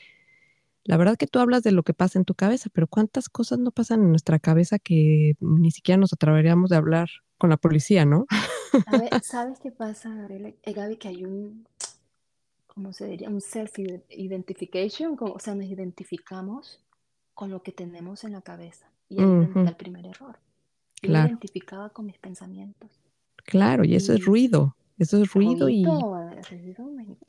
la 0.85 0.97
verdad 0.97 1.17
que 1.17 1.27
tú 1.27 1.41
hablas 1.41 1.63
de 1.65 1.73
lo 1.73 1.83
que 1.83 1.95
pasa 1.95 2.19
en 2.19 2.25
tu 2.25 2.35
cabeza, 2.35 2.71
pero 2.73 2.87
¿cuántas 2.87 3.29
cosas 3.29 3.59
no 3.59 3.73
pasan 3.73 4.03
en 4.03 4.11
nuestra 4.11 4.39
cabeza 4.39 4.79
que 4.79 5.35
ni 5.41 5.71
siquiera 5.73 5.99
nos 5.99 6.13
atreveríamos 6.13 6.71
de 6.71 6.77
hablar 6.77 7.09
con 7.39 7.51
la 7.51 7.57
policía, 7.57 8.05
¿no? 8.05 8.27
¿Sabe- 8.85 9.11
¿Sabes 9.25 9.59
qué 9.59 9.73
pasa, 9.73 10.15
Gabriela? 10.15 10.53
Eh, 10.63 10.73
Gaby, 10.73 10.97
que 10.97 11.09
hay 11.09 11.25
un, 11.25 11.67
¿cómo 12.77 12.93
se 12.93 13.07
diría? 13.09 13.31
Un 13.31 13.41
self-identification, 13.41 15.17
o 15.21 15.39
sea, 15.41 15.55
nos 15.57 15.67
identificamos 15.67 16.85
con 17.35 17.51
lo 17.51 17.63
que 17.63 17.73
tenemos 17.73 18.23
en 18.25 18.33
la 18.33 18.43
cabeza. 18.43 18.93
Y 19.09 19.21
ahí 19.21 19.35
es 19.41 19.51
está 19.51 19.51
Ujú, 19.51 19.71
el 19.71 19.77
primer 19.77 20.07
error. 20.07 20.39
Yo 21.03 21.17
me 21.17 21.23
claro, 21.23 21.29
identificaba 21.29 21.91
con 21.91 22.07
mis 22.07 22.19
pensamientos. 22.19 22.91
claro, 23.45 23.85
y 23.85 23.95
eso 23.95 24.13
es 24.13 24.25
Y 24.25 24.25
ruido, 24.25 24.77
eso 24.99 25.23
es 25.23 25.33
ruido 25.33 25.69
y, 25.71 26.07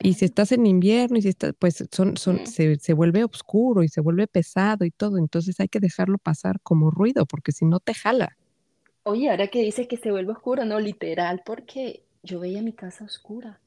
y 0.00 0.14
si 0.14 0.24
estás 0.26 0.52
en 0.52 0.66
invierno 0.66 1.18
y 1.18 1.22
si 1.22 1.28
estás, 1.28 1.52
pues 1.58 1.84
son, 1.92 2.16
son, 2.16 2.40
Mm. 2.40 2.46
se, 2.46 2.76
se 2.78 2.92
vuelve 2.94 3.24
oscuro 3.24 3.82
y 3.82 3.88
se 3.88 4.00
vuelve 4.00 4.26
pesado 4.28 4.84
y 4.84 4.90
todo, 4.90 5.18
entonces 5.18 5.58
hay 5.60 5.68
que 5.68 5.80
dejarlo 5.80 6.18
pasar 6.18 6.60
como 6.62 6.90
ruido, 6.90 7.26
porque 7.26 7.52
si 7.52 7.64
no 7.64 7.80
te 7.80 7.94
jala. 7.94 8.36
Oye, 9.02 9.28
ahora 9.28 9.48
que 9.48 9.60
dices 9.60 9.88
que 9.88 9.96
se 9.96 10.12
vuelve 10.12 10.30
oscuro, 10.32 10.64
no, 10.64 10.78
literal, 10.78 11.42
porque 11.44 12.04
yo 12.22 12.38
veía 12.38 12.62
mi 12.62 12.72
casa 12.72 13.04
oscura 13.04 13.60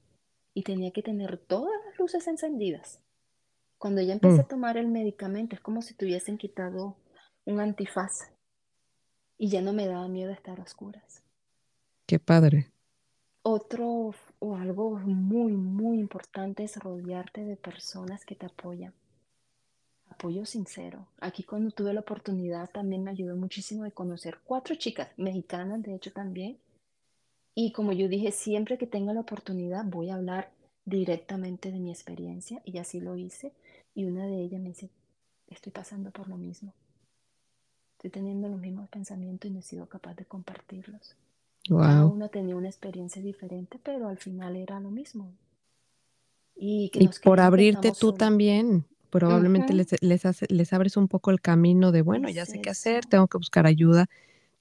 y 0.53 0.63
tenía 0.63 0.91
que 0.91 1.03
tener 1.03 1.37
todas 1.37 1.73
las 1.85 1.99
luces 1.99 2.27
encendidas. 2.27 2.99
Cuando 3.79 4.01
ya 4.01 4.13
empecé 4.13 4.41
Mm, 4.41 4.43
a 4.43 4.47
tomar 4.47 4.77
el 4.77 4.87
medicamento, 4.87 5.55
es 5.55 5.61
como 5.61 5.81
si 5.81 5.93
tuviesen 5.95 6.37
quitado 6.37 6.97
un 7.45 7.59
antifaz 7.59 8.31
y 9.37 9.49
ya 9.49 9.61
no 9.61 9.73
me 9.73 9.87
daba 9.87 10.07
miedo 10.07 10.31
estar 10.31 10.57
a 10.61 10.63
oscuras. 10.63 11.21
qué 12.05 12.19
padre. 12.19 12.71
Otro 13.43 14.15
o 14.39 14.55
algo 14.55 14.97
muy, 14.97 15.51
muy 15.51 15.99
importante 15.99 16.63
es 16.63 16.77
rodearte 16.77 17.45
de 17.45 17.55
personas 17.55 18.25
que 18.25 18.33
te 18.33 18.47
apoyan. 18.47 18.95
Apoyo 20.11 20.45
sincero. 20.45 21.07
Aquí 21.19 21.41
cuando 21.41 21.71
tuve 21.71 21.91
la 21.91 22.01
oportunidad 22.01 22.69
también 22.69 23.03
me 23.03 23.09
ayudó 23.09 23.35
muchísimo 23.35 23.83
de 23.83 23.91
conocer 23.91 24.37
cuatro 24.43 24.75
chicas 24.75 25.09
mexicanas, 25.17 25.81
de 25.81 25.95
hecho 25.95 26.13
también. 26.13 26.59
Y 27.55 27.71
como 27.71 27.93
yo 27.93 28.09
dije, 28.09 28.33
siempre 28.33 28.77
que 28.77 28.87
tenga 28.87 29.13
la 29.13 29.21
oportunidad 29.21 29.85
voy 29.85 30.09
a 30.09 30.15
hablar 30.15 30.51
directamente 30.83 31.71
de 31.71 31.79
mi 31.79 31.89
experiencia 31.89 32.61
y 32.65 32.77
así 32.77 32.99
lo 32.99 33.15
hice. 33.15 33.53
Y 33.95 34.03
una 34.03 34.25
de 34.25 34.41
ellas 34.41 34.59
me 34.61 34.67
dice, 34.69 34.89
estoy 35.47 35.71
pasando 35.71 36.11
por 36.11 36.27
lo 36.27 36.37
mismo. 36.37 36.73
Estoy 37.93 38.09
teniendo 38.11 38.49
los 38.49 38.59
mismos 38.59 38.89
pensamientos 38.89 39.49
y 39.49 39.53
no 39.53 39.59
he 39.59 39.61
sido 39.61 39.87
capaz 39.87 40.13
de 40.15 40.25
compartirlos. 40.25 41.15
Cada 41.79 42.05
Wow. 42.05 42.07
una 42.07 42.29
tenía 42.29 42.55
una 42.55 42.69
experiencia 42.69 43.21
diferente, 43.21 43.79
pero 43.83 44.07
al 44.09 44.17
final 44.17 44.55
era 44.57 44.79
lo 44.79 44.91
mismo. 44.91 45.33
Y 46.55 46.89
que 46.91 47.01
Y 47.01 47.09
por 47.09 47.39
abrirte 47.39 47.91
tú 47.91 48.13
solos. 48.13 48.13
también, 48.13 48.85
probablemente 49.09 49.73
les, 49.73 50.01
les, 50.01 50.25
hace- 50.25 50.45
les 50.49 50.71
abres 50.73 50.97
un 50.97 51.07
poco 51.07 51.31
el 51.31 51.41
camino 51.41 51.91
de, 51.91 52.01
bueno, 52.01 52.29
ya 52.29 52.45
sé 52.45 52.59
qué 52.59 52.69
hacer, 52.69 53.05
tengo 53.05 53.27
que 53.27 53.37
buscar 53.37 53.65
ayuda, 53.65 54.07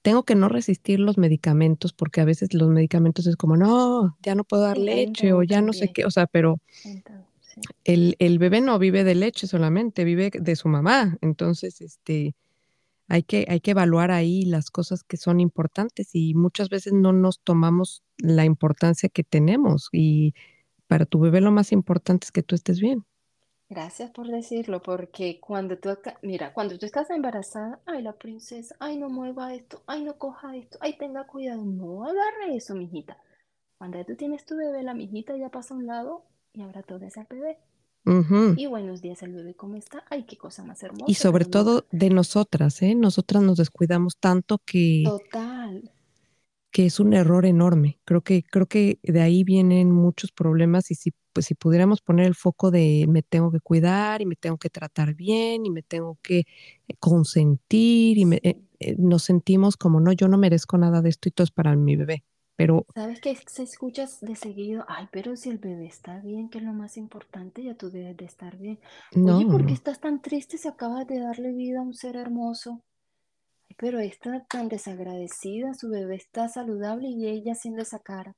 tengo 0.01 0.23
que 0.23 0.35
no 0.35 0.49
resistir 0.49 0.99
los 0.99 1.17
medicamentos, 1.17 1.93
porque 1.93 2.21
a 2.21 2.25
veces 2.25 2.53
los 2.53 2.69
medicamentos 2.69 3.27
es 3.27 3.35
como, 3.35 3.57
no, 3.57 4.17
ya 4.21 4.35
no 4.35 4.43
puedo 4.43 4.63
dar 4.63 4.77
Sí, 4.77 4.83
leche 4.83 5.33
o 5.33 5.43
ya 5.43 5.61
no 5.61 5.73
sé 5.73 5.89
qué, 5.93 6.05
o 6.05 6.11
sea, 6.11 6.27
pero 6.27 6.59
sí. 6.71 7.03
el, 7.83 8.15
el 8.19 8.39
bebé 8.39 8.61
no 8.61 8.79
vive 8.79 9.03
de 9.03 9.15
leche 9.15 9.47
solamente, 9.47 10.03
vive 10.03 10.31
de 10.33 10.55
su 10.55 10.67
mamá, 10.69 11.17
entonces, 11.21 11.81
este, 11.81 12.35
hay 13.07 13.23
que, 13.23 13.45
hay 13.49 13.61
que 13.61 13.71
evaluar 13.71 14.11
ahí 14.11 14.45
las 14.45 14.71
cosas 14.71 15.03
que 15.03 15.17
son 15.17 15.39
importantes 15.39 16.11
y 16.13 16.33
muchas 16.35 16.69
veces 16.69 16.93
no 16.93 17.13
nos 17.13 17.41
tomamos 17.41 18.03
la 18.17 18.45
importancia 18.45 19.09
que 19.09 19.23
tenemos 19.23 19.89
y 19.91 20.33
para 20.87 21.05
tu 21.05 21.19
bebé 21.19 21.41
lo 21.41 21.51
más 21.51 21.71
importante 21.73 22.25
es 22.25 22.31
que 22.31 22.43
tú 22.43 22.55
estés 22.55 22.79
bien. 22.81 23.05
Gracias 23.71 24.11
por 24.11 24.27
decirlo, 24.27 24.83
porque 24.83 25.39
cuando 25.39 25.75
tú, 25.79 25.89
acá- 25.89 26.19
mira, 26.21 26.53
cuando 26.53 26.77
tú 26.77 26.85
estás 26.85 27.09
embarazada, 27.09 27.79
ay, 27.87 28.03
la 28.03 28.13
princesa, 28.13 28.75
ay, 28.79 28.97
no 28.99 29.09
mueva 29.09 29.55
esto, 29.55 29.81
ay, 29.87 30.03
no 30.03 30.15
coja 30.19 30.55
esto, 30.55 30.77
ay, 30.81 30.95
tenga 30.97 31.25
cuidado, 31.25 31.63
no 31.65 32.03
agarre 32.05 32.55
eso, 32.55 32.75
mijita. 32.75 33.17
Cuando 33.77 33.97
ya 33.99 34.05
tú 34.05 34.15
tienes 34.15 34.45
tu 34.45 34.57
bebé, 34.57 34.83
la 34.83 34.93
mijita 34.93 35.37
ya 35.37 35.49
pasa 35.49 35.73
a 35.73 35.77
un 35.77 35.87
lado 35.87 36.25
y 36.53 36.61
ahora 36.63 36.83
todo 36.83 37.05
es 37.05 37.17
el 37.17 37.25
bebé. 37.29 37.57
Ujú. 38.05 38.57
Y 38.57 38.67
buenos 38.67 39.01
días, 39.01 39.23
el 39.23 39.33
bebé, 39.33 39.55
¿cómo 39.55 39.77
está? 39.77 40.03
Ay, 40.09 40.25
qué 40.25 40.37
cosa 40.37 40.63
más 40.65 40.83
Y 40.83 40.85
hermosa, 40.87 41.15
sobre 41.15 41.43
pero 41.43 41.49
nunca. 41.49 41.59
todo 41.59 41.87
de 41.91 42.09
nosotras, 42.09 42.81
¿eh? 42.81 42.95
Nosotras 42.95 43.43
nos 43.43 43.57
descuidamos 43.57 44.17
tanto 44.19 44.59
que, 44.65 45.03
Total, 45.03 45.83
que 46.71 46.85
es 46.85 46.99
un 46.99 47.13
error 47.13 47.45
enorme. 47.45 47.99
Creo 48.05 48.21
que, 48.21 48.43
creo 48.43 48.67
que 48.67 48.99
de 49.03 49.21
ahí 49.21 49.43
vienen 49.43 49.91
muchos 49.91 50.31
problemas 50.31 50.91
y 50.91 50.95
si, 50.95 51.11
pues, 51.33 51.45
si 51.47 51.55
pudiéramos 51.55 52.01
poner 52.01 52.25
el 52.27 52.35
foco 52.35 52.71
de 52.71 53.05
me 53.09 53.23
tengo 53.23 53.51
que 53.51 53.59
cuidar 53.59 54.21
y 54.21 54.25
me 54.25 54.35
tengo 54.35 54.57
que 54.57 54.69
tratar 54.69 55.13
bien 55.15 55.65
y 55.65 55.69
me 55.71 55.83
tengo 55.83 56.17
que 56.21 56.39
eh, 56.39 56.95
consentir 56.99 58.17
y 58.17 58.25
me, 58.25 58.39
eh, 58.43 58.61
eh, 58.79 58.95
nos 58.97 59.23
sentimos 59.23 59.77
como, 59.77 59.99
no, 59.99 60.11
yo 60.11 60.27
no 60.27 60.37
merezco 60.37 60.77
nada 60.77 61.01
de 61.01 61.09
esto 61.09 61.29
y 61.29 61.31
todo 61.31 61.45
es 61.45 61.51
para 61.51 61.75
mi 61.75 61.95
bebé. 61.95 62.23
Pero 62.55 62.85
¿Sabes 62.93 63.21
qué 63.21 63.35
se 63.47 63.63
escuchas 63.63 64.19
de 64.21 64.35
seguido? 64.35 64.85
Ay, 64.87 65.07
pero 65.11 65.35
si 65.35 65.49
el 65.49 65.57
bebé 65.57 65.85
está 65.85 66.19
bien, 66.19 66.49
que 66.49 66.59
es 66.59 66.63
lo 66.63 66.73
más 66.73 66.97
importante, 66.97 67.63
ya 67.63 67.75
tú 67.75 67.89
debes 67.89 68.17
de 68.17 68.25
estar 68.25 68.57
bien. 68.57 68.79
no, 69.15 69.37
Oye, 69.37 69.45
¿por 69.45 69.65
qué 69.65 69.73
estás 69.73 69.99
tan 69.99 70.21
triste 70.21 70.57
si 70.57 70.67
acabas 70.67 71.07
de 71.07 71.19
darle 71.19 71.53
vida 71.53 71.79
a 71.79 71.83
un 71.83 71.93
ser 71.93 72.17
hermoso? 72.17 72.83
Ay, 73.69 73.75
pero 73.77 73.99
está 73.99 74.45
tan 74.45 74.67
desagradecida, 74.69 75.73
su 75.73 75.89
bebé 75.89 76.15
está 76.15 76.47
saludable 76.49 77.09
y 77.09 77.27
ella 77.27 77.53
haciendo 77.53 77.81
esa 77.81 77.99
cara. 77.99 78.35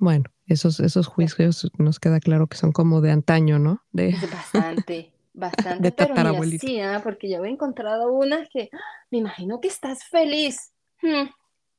Bueno, 0.00 0.24
esos, 0.46 0.80
esos 0.80 1.06
juicios 1.06 1.70
nos 1.76 2.00
queda 2.00 2.20
claro 2.20 2.46
que 2.46 2.56
son 2.56 2.72
como 2.72 3.02
de 3.02 3.10
antaño, 3.10 3.58
¿no? 3.58 3.84
De, 3.92 4.08
es 4.08 4.30
bastante, 4.32 4.92
de 4.94 5.12
bastante, 5.34 5.92
pero 5.92 6.32
ni 6.42 6.56
así, 6.56 6.80
¿ah? 6.80 7.02
Porque 7.04 7.30
yo 7.30 7.44
he 7.44 7.50
encontrado 7.50 8.10
unas 8.10 8.48
que 8.48 8.70
¡ah! 8.72 8.78
me 9.10 9.18
imagino 9.18 9.60
que 9.60 9.68
estás 9.68 10.04
feliz. 10.04 10.72
Hmm, 11.02 11.28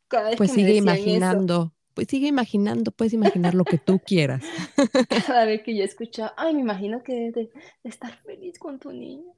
Cada 0.07 0.29
vez 0.29 0.37
Pues 0.37 0.51
que 0.51 0.57
me 0.57 0.61
sigue 0.61 0.77
eso, 0.77 0.83
imaginando, 0.83 1.73
pues 1.95 2.07
sigue 2.09 2.27
imaginando, 2.27 2.91
puedes 2.91 3.13
imaginar 3.13 3.55
lo 3.55 3.65
que 3.65 3.79
tú 3.79 3.99
quieras. 3.99 4.43
cada 5.27 5.45
vez 5.45 5.63
que 5.63 5.75
yo 5.75 5.83
escuchaba, 5.83 6.35
ay, 6.37 6.53
me 6.53 6.61
imagino 6.61 7.01
que 7.01 7.31
de, 7.31 7.31
de 7.31 7.89
estar 7.89 8.15
feliz 8.21 8.59
con 8.59 8.77
tu 8.77 8.91
niña. 8.91 9.33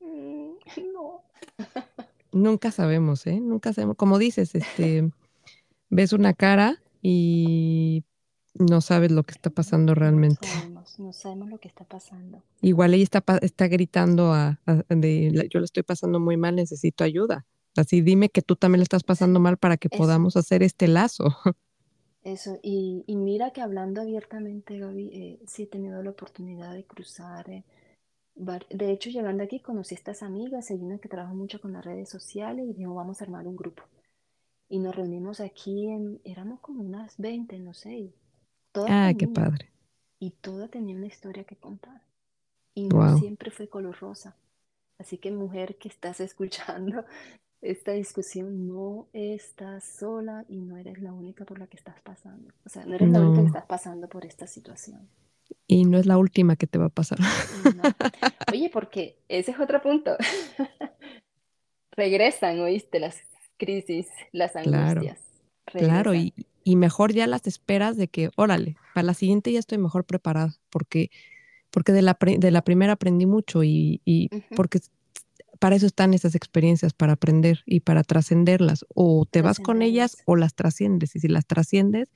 Mm, 0.00 0.54
no. 0.92 1.22
Nunca 2.32 2.72
sabemos, 2.72 3.24
¿eh? 3.28 3.38
Nunca 3.40 3.72
sabemos. 3.72 3.96
Como 3.96 4.18
dices, 4.18 4.56
este, 4.56 5.08
ves 5.90 6.12
una 6.12 6.34
cara 6.34 6.82
y 7.02 8.04
no 8.54 8.80
sabes 8.80 9.10
lo 9.12 9.22
que 9.22 9.32
está 9.32 9.50
pasando 9.50 9.94
No 9.94 10.00
realmente. 10.00 10.46
sabemos, 10.46 10.98
no 10.98 11.12
sabemos 11.12 11.50
lo 11.50 11.58
que 11.58 11.68
está 11.68 11.84
pasando. 11.84 12.42
Igual 12.62 12.94
ella 12.94 13.04
está, 13.04 13.24
está 13.42 13.68
gritando 13.68 14.32
a, 14.32 14.60
a- 14.66 14.84
de, 14.94 15.30
"La- 15.32 15.44
yo 15.46 15.60
la 15.60 15.64
estoy 15.64 15.82
pasando 15.82 16.20
muy 16.20 16.36
mal, 16.36 16.56
necesito 16.56 17.04
ayuda. 17.04 17.46
Así 17.76 18.00
dime 18.02 18.28
que 18.28 18.42
tú 18.42 18.56
también 18.56 18.80
la 18.80 18.84
estás 18.84 19.04
pasando 19.04 19.40
mal 19.40 19.56
para 19.56 19.76
que 19.76 19.88
eso. 19.88 19.98
podamos 19.98 20.36
hacer 20.36 20.62
este 20.62 20.88
lazo. 20.88 21.24
Eso, 22.22 22.58
y, 22.62 23.04
y 23.06 23.16
mira 23.16 23.50
que 23.52 23.62
hablando 23.62 24.00
abiertamente, 24.02 24.78
Gaby, 24.78 25.10
eh, 25.12 25.40
sí 25.46 25.62
he 25.62 25.66
tenido 25.66 26.02
la 26.02 26.10
oportunidad 26.10 26.72
de 26.74 26.84
cruzar. 26.84 27.48
eh, 27.50 27.64
de 28.70 28.90
hecho, 28.92 29.10
llegando 29.10 29.42
aquí 29.44 29.60
conocí 29.60 29.94
a 29.94 29.98
estas 29.98 30.22
amigas, 30.22 30.70
hay 30.70 30.78
una 30.78 30.98
que 30.98 31.08
trabaja 31.08 31.34
mucho 31.34 31.60
con 31.60 31.72
las 31.72 31.84
redes 31.84 32.08
sociales 32.08 32.66
y 32.68 32.72
dijo, 32.74 32.94
vamos 32.94 33.20
a 33.20 33.24
armar 33.24 33.46
un 33.46 33.56
grupo. 33.56 33.82
Y 34.70 34.78
nos 34.78 34.94
reunimos 34.96 35.40
aquí, 35.40 35.88
en, 35.88 36.20
éramos 36.24 36.60
como 36.60 36.82
unas 36.82 37.18
20 37.18 37.58
no 37.58 37.74
sé, 37.74 38.14
todas 38.72 38.90
Ah, 38.92 39.12
qué 39.18 39.28
padre. 39.28 39.70
y 40.20 40.30
todas 40.30 40.70
tenían 40.70 40.98
una 40.98 41.08
historia 41.08 41.44
que 41.44 41.56
contar. 41.56 42.02
Y 42.74 42.88
no 42.88 43.18
siempre 43.18 43.50
fue 43.50 43.68
color 43.68 43.98
rosa. 44.00 44.36
Así 44.98 45.18
que 45.18 45.30
mujer 45.32 45.76
que 45.78 45.88
estás 45.88 46.20
escuchando 46.22 47.04
esta 47.62 47.92
discusión, 47.92 48.68
no 48.68 49.08
estás 49.12 49.84
sola 49.84 50.44
y 50.48 50.60
no 50.62 50.78
eres 50.78 51.00
la 51.02 51.12
única 51.12 51.44
por 51.44 51.58
la 51.58 51.66
que 51.66 51.76
estás 51.76 52.00
pasando. 52.02 52.54
O 52.64 52.68
sea, 52.70 52.86
no 52.86 52.94
eres 52.94 53.10
la 53.10 53.20
única 53.20 53.40
que 53.42 53.46
estás 53.48 53.66
pasando 53.66 54.08
por 54.08 54.24
esta 54.24 54.46
situación. 54.46 55.10
Y 55.66 55.84
no 55.84 55.98
es 55.98 56.06
la 56.06 56.16
última 56.18 56.56
que 56.56 56.66
te 56.68 56.78
va 56.78 56.86
a 56.86 56.90
pasar. 56.90 57.18
No. 57.74 57.82
Oye, 58.52 58.70
porque 58.72 59.18
ese 59.28 59.50
es 59.52 59.60
otro 59.60 59.82
punto. 59.82 60.16
Regresan, 61.92 62.60
¿oíste? 62.60 63.00
Las 63.00 63.16
crisis, 63.60 64.08
las 64.32 64.52
Claro, 64.52 65.02
angustias. 65.02 65.20
claro. 65.66 66.10
Regresan. 66.10 66.32
Y, 66.36 66.46
y 66.72 66.76
mejor 66.76 67.12
ya 67.12 67.26
las 67.28 67.46
esperas 67.46 67.96
de 67.96 68.08
que, 68.08 68.30
órale, 68.36 68.76
para 68.94 69.06
la 69.06 69.14
siguiente 69.14 69.52
ya 69.52 69.60
estoy 69.60 69.78
mejor 69.78 70.04
preparada, 70.04 70.56
porque, 70.70 71.10
porque 71.70 71.92
de 71.92 72.02
la, 72.02 72.18
de 72.20 72.50
la 72.50 72.62
primera 72.62 72.94
aprendí 72.94 73.26
mucho 73.26 73.62
y, 73.62 74.00
y 74.04 74.28
porque 74.56 74.80
para 75.60 75.76
eso 75.76 75.86
están 75.86 76.14
esas 76.14 76.34
experiencias, 76.34 76.92
para 76.94 77.12
aprender 77.12 77.60
y 77.66 77.80
para 77.80 78.02
trascenderlas. 78.02 78.84
O 78.94 79.26
te 79.30 79.42
vas 79.42 79.60
con 79.60 79.82
ellas 79.82 80.16
o 80.24 80.34
las 80.34 80.54
trasciendes. 80.54 81.14
Y 81.16 81.20
si 81.20 81.28
las 81.28 81.46
trasciendes, 81.46 82.08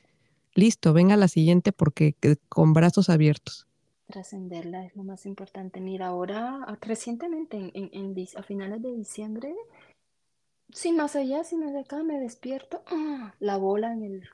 listo, 0.54 0.92
venga 0.94 1.16
la 1.16 1.28
siguiente 1.28 1.70
porque 1.72 2.14
que- 2.18 2.38
con 2.48 2.72
brazos 2.72 3.10
abiertos. 3.10 3.66
Trascenderla 4.06 4.84
es 4.84 4.94
lo 4.96 5.04
más 5.04 5.24
importante. 5.26 5.80
Mira, 5.80 6.08
ahora, 6.08 6.60
ah, 6.66 6.78
recientemente, 6.80 7.56
en, 7.56 7.70
en- 7.74 8.14
a 8.36 8.42
finales 8.42 8.82
de 8.82 8.92
diciembre, 8.92 9.54
sin 10.72 10.96
más 10.96 11.16
allá, 11.16 11.44
sin 11.44 11.60
más 11.64 11.74
acá, 11.76 12.02
me 12.02 12.18
despierto, 12.20 12.82
¡ah! 12.86 13.34
la 13.40 13.56
bola 13.56 13.92
en 13.92 14.02
el 14.02 14.28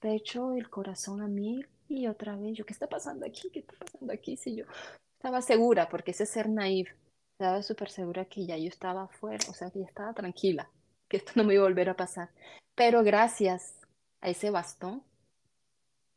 pecho, 0.00 0.54
el 0.54 0.70
corazón 0.70 1.22
a 1.22 1.28
mil, 1.28 1.68
y 1.88 2.06
otra 2.06 2.36
vez, 2.36 2.56
yo, 2.56 2.66
¿qué 2.66 2.72
está 2.72 2.88
pasando 2.88 3.26
aquí? 3.26 3.50
¿Qué 3.50 3.60
está 3.60 3.74
pasando 3.78 4.12
aquí? 4.12 4.36
Si 4.36 4.56
yo 4.56 4.64
estaba 5.18 5.42
segura, 5.42 5.88
porque 5.88 6.10
ese 6.12 6.26
ser 6.26 6.48
naive, 6.48 6.94
estaba 7.32 7.62
súper 7.62 7.90
segura 7.90 8.24
que 8.26 8.46
ya 8.46 8.56
yo 8.56 8.68
estaba 8.68 9.04
afuera, 9.04 9.44
o 9.50 9.54
sea, 9.54 9.70
que 9.70 9.80
ya 9.80 9.86
estaba 9.86 10.12
tranquila, 10.14 10.70
que 11.08 11.18
esto 11.18 11.32
no 11.36 11.44
me 11.44 11.54
iba 11.54 11.64
a 11.64 11.68
volver 11.68 11.90
a 11.90 11.96
pasar. 11.96 12.30
Pero 12.74 13.02
gracias 13.02 13.74
a 14.20 14.28
ese 14.30 14.50
bastón, 14.50 15.02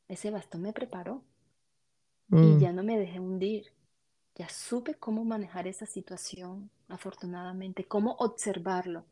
ese 0.09 0.31
bastón 0.31 0.61
me 0.63 0.73
preparó 0.73 1.23
y 2.41 2.57
Mm, 2.57 2.59
ya 2.59 2.71
no 2.73 2.83
me 2.83 2.97
dejé 2.97 3.19
hundir. 3.19 3.71
Ya 4.35 4.49
supe 4.49 4.95
cómo 4.95 5.25
manejar 5.25 5.67
esa 5.67 5.85
situación, 5.85 6.69
afortunadamente, 6.87 7.85
cómo 7.87 8.13
observarlo, 8.19 9.05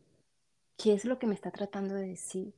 qué 0.77 0.93
es 0.93 1.05
lo 1.05 1.19
que 1.19 1.27
me 1.27 1.33
está 1.33 1.51
tratando 1.51 1.95
de 1.95 2.07
decir. 2.07 2.53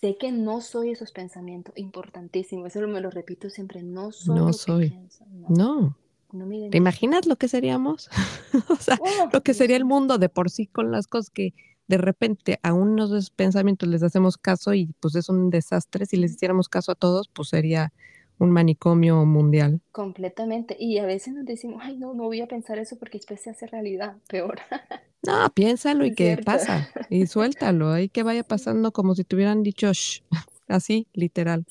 Sé 0.00 0.16
que 0.18 0.30
no 0.30 0.60
soy 0.60 0.90
esos 0.90 1.10
pensamientos, 1.12 1.74
importantísimo, 1.76 2.66
eso 2.66 2.86
me 2.86 3.00
lo 3.00 3.10
repito 3.10 3.48
siempre, 3.48 3.82
no 3.82 4.12
soy 4.12 4.36
no 4.36 4.40
lo 4.42 4.46
que 4.48 4.52
soy. 4.52 4.88
pienso, 4.90 5.24
no, 5.30 5.48
No. 5.48 5.98
no 6.32 6.70
¿Te 6.70 6.76
imaginas 6.76 7.26
lo 7.26 7.36
que 7.36 7.48
seríamos? 7.48 8.08
o 8.68 8.76
sea, 8.76 8.98
Oh, 9.00 9.28
lo 9.32 9.42
que 9.42 9.54
sería 9.54 9.76
el 9.76 9.84
mundo 9.84 10.18
de 10.18 10.28
por 10.28 10.50
sí 10.50 10.66
con 10.66 10.90
las 10.92 11.06
cosas 11.06 11.30
que 11.30 11.54
de 11.88 11.98
repente 11.98 12.58
a 12.62 12.74
unos 12.74 13.30
pensamientos 13.30 13.88
les 13.88 14.02
hacemos 14.02 14.36
caso 14.36 14.74
y 14.74 14.92
pues 15.00 15.14
es 15.14 15.28
un 15.28 15.50
desastre. 15.50 16.04
Si 16.04 16.16
les 16.16 16.32
hiciéramos 16.32 16.68
caso 16.68 16.92
a 16.92 16.96
todos, 16.96 17.28
pues 17.28 17.48
sería 17.48 17.92
un 18.38 18.50
manicomio 18.50 19.24
mundial. 19.24 19.80
completamente. 19.92 20.76
Y 20.78 20.98
a 20.98 21.06
veces 21.06 21.34
nos 21.34 21.44
decimos, 21.46 21.80
ay, 21.82 21.96
no, 21.96 22.14
no 22.14 22.24
voy 22.24 22.40
a 22.40 22.46
pensar 22.48 22.78
eso 22.78 22.96
porque 22.98 23.18
después 23.18 23.40
se 23.40 23.50
hace 23.50 23.66
realidad, 23.66 24.16
peor. 24.28 24.58
No, 25.22 25.50
piénsalo 25.50 26.04
y 26.04 26.14
que 26.14 26.36
pasa 26.44 26.86
y 27.10 27.26
suéltalo, 27.26 27.90
ahí 27.90 28.08
que 28.08 28.22
vaya 28.22 28.44
pasando 28.44 28.92
como 28.92 29.16
si 29.16 29.24
te 29.24 29.34
hubieran 29.34 29.64
dicho 29.64 29.92
"Shh", 29.92 30.22
así, 30.68 31.08
literal. 31.14 31.64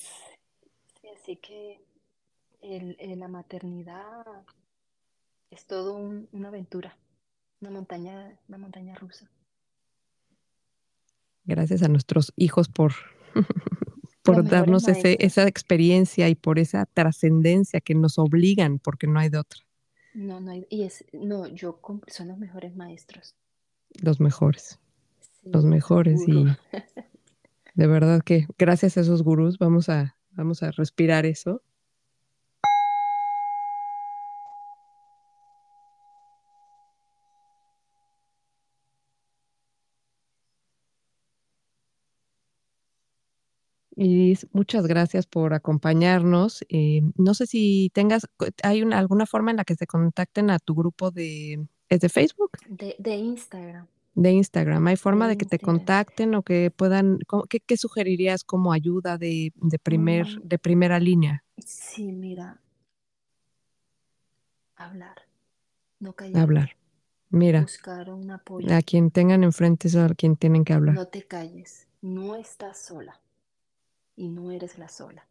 sí, 1.01 1.07
así 1.15 1.35
que 1.37 1.79
el- 2.61 2.97
el- 2.99 3.19
la 3.19 3.29
maternidad 3.29 4.25
es 5.51 5.65
todo 5.65 5.95
un- 5.95 6.27
una 6.33 6.49
aventura, 6.49 6.97
una 7.61 7.71
montaña, 7.71 8.37
una 8.49 8.57
montaña 8.57 8.95
rusa. 8.95 9.29
Gracias 11.45 11.81
a 11.83 11.87
nuestros 11.87 12.33
hijos 12.35 12.67
por, 12.67 12.91
por 14.25 14.47
darnos 14.47 14.87
ese, 14.87 15.17
esa 15.21 15.47
experiencia 15.47 16.29
y 16.29 16.35
por 16.35 16.59
esa 16.59 16.85
trascendencia 16.87 17.81
que 17.81 17.95
nos 17.95 18.17
obligan, 18.19 18.79
porque 18.79 19.07
no 19.07 19.19
hay 19.19 19.29
de 19.29 19.37
otra, 19.39 19.61
No, 20.13 20.39
no 20.39 20.51
hay, 20.51 20.65
y 20.69 20.83
es, 20.83 21.05
no, 21.13 21.47
yo 21.47 21.79
son 22.07 22.29
los 22.29 22.37
mejores 22.39 22.75
maestros. 22.75 23.35
los 24.01 24.19
mejores, 24.19 24.79
Sí, 25.43 25.49
los 25.51 25.65
mejores 25.65 26.27
y 26.27 26.45
de 27.75 27.87
verdad 27.87 28.21
que 28.23 28.47
gracias 28.57 28.97
a 28.97 29.01
esos 29.01 29.23
gurús 29.23 29.57
vamos 29.59 29.89
a, 29.89 30.17
vamos 30.31 30.63
a 30.63 30.71
respirar 30.71 31.25
eso. 31.25 31.61
Muchas 44.51 44.87
gracias 44.87 45.25
por 45.27 45.53
acompañarnos. 45.53 46.63
Eh, 46.69 47.01
no 47.17 47.33
sé 47.33 47.45
si 47.47 47.91
tengas, 47.93 48.27
hay 48.63 48.81
una, 48.81 48.99
alguna 48.99 49.25
forma 49.25 49.51
en 49.51 49.57
la 49.57 49.65
que 49.65 49.75
se 49.75 49.87
contacten 49.87 50.49
a 50.49 50.59
tu 50.59 50.75
grupo 50.75 51.11
de, 51.11 51.67
¿es 51.89 51.99
de 51.99 52.09
Facebook? 52.09 52.51
De, 52.67 52.95
de 52.99 53.15
Instagram, 53.15 53.87
De 54.15 54.31
Instagram. 54.31 54.87
¿Hay 54.87 54.95
forma 54.97 55.27
de 55.27 55.37
que 55.37 55.45
te 55.45 55.59
contacten 55.59 56.35
o 56.35 56.43
que 56.43 56.71
puedan, 56.71 57.19
qué, 57.49 57.59
qué 57.59 57.77
sugerirías 57.77 58.43
como 58.43 58.73
ayuda 58.73 59.17
de, 59.17 59.53
de 59.55 59.79
primer, 59.79 60.25
Mm, 60.27 60.47
de 60.47 60.59
primera 60.59 60.99
línea? 60.99 61.43
sí, 61.65 62.11
mira, 62.11 62.61
hablar, 64.75 65.15
no 65.99 66.13
callarme, 66.13 66.41
Hablar. 66.41 66.77
Mira, 67.29 67.61
buscar 67.61 68.09
un 68.09 68.31
apoyo. 68.31 68.73
a 68.73 68.81
quien 68.81 69.11
tengan 69.11 69.43
enfrente 69.43 69.87
es 69.87 69.95
a 69.95 70.07
quien 70.15 70.37
tienen 70.37 70.63
que 70.63 70.73
hablar. 70.73 70.95
No 70.95 71.07
te 71.07 71.23
calles, 71.23 71.87
no 72.01 72.35
estás 72.35 72.77
sola 72.85 73.19
y 74.15 74.29
no 74.29 74.51
eres 74.51 74.77
la 74.77 74.89
sola. 74.89 75.27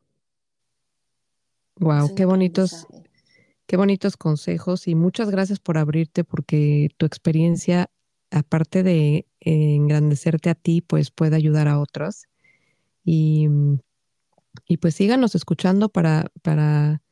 Wow, 1.77 2.15
qué 2.15 2.25
bonitos, 2.25 2.87
qué 3.67 3.77
bonitos 3.77 4.17
consejos 4.17 4.87
y 4.87 4.95
muchas 4.95 5.31
gracias 5.31 5.59
por 5.59 5.77
abrirte 5.77 6.23
porque 6.23 6.89
tu 6.97 7.07
experiencia, 7.07 7.91
aparte 8.31 8.83
de 8.83 9.27
eh, 9.41 9.75
engrandecerte 9.75 10.51
a 10.51 10.55
ti, 10.55 10.81
pues 10.81 11.11
puede 11.11 11.37
ayudar 11.37 11.67
a 11.67 11.81
otros. 11.81 12.27
Y, 13.05 13.49
y 14.69 14.77
pues 14.77 14.95
síganos 14.95 15.35
escuchando 15.35 15.89
para, 15.89 16.31
para, 16.43 17.03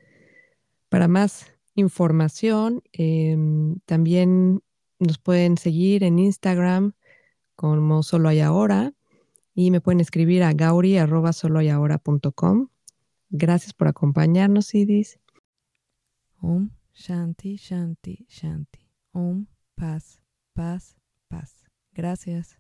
para 0.88 1.08
más 1.08 1.46
información. 1.74 2.82
Em, 2.92 3.80
también 3.84 4.62
nos 5.00 5.18
pueden 5.18 5.58
seguir 5.58 6.04
en 6.04 6.18
Instagram 6.18 6.92
como 7.56 8.02
solo 8.02 8.28
hay 8.28 8.40
ahora 8.40 8.94
y 9.54 9.70
me 9.70 9.80
pueden 9.80 10.00
escribir 10.00 10.42
a 10.42 10.52
gauri.soloyahora.com. 10.52 12.68
Gracias 13.30 13.72
por 13.72 13.88
acompañarnos, 13.88 14.74
Idis. 14.74 15.18
Om 16.40 16.70
Shanti, 16.94 17.56
Shanti, 17.56 18.26
Shanti. 18.28 18.90
Om 19.12 19.46
Paz, 19.74 20.20
Paz, 20.54 20.96
Paz. 21.28 21.64
Gracias. 21.92 22.58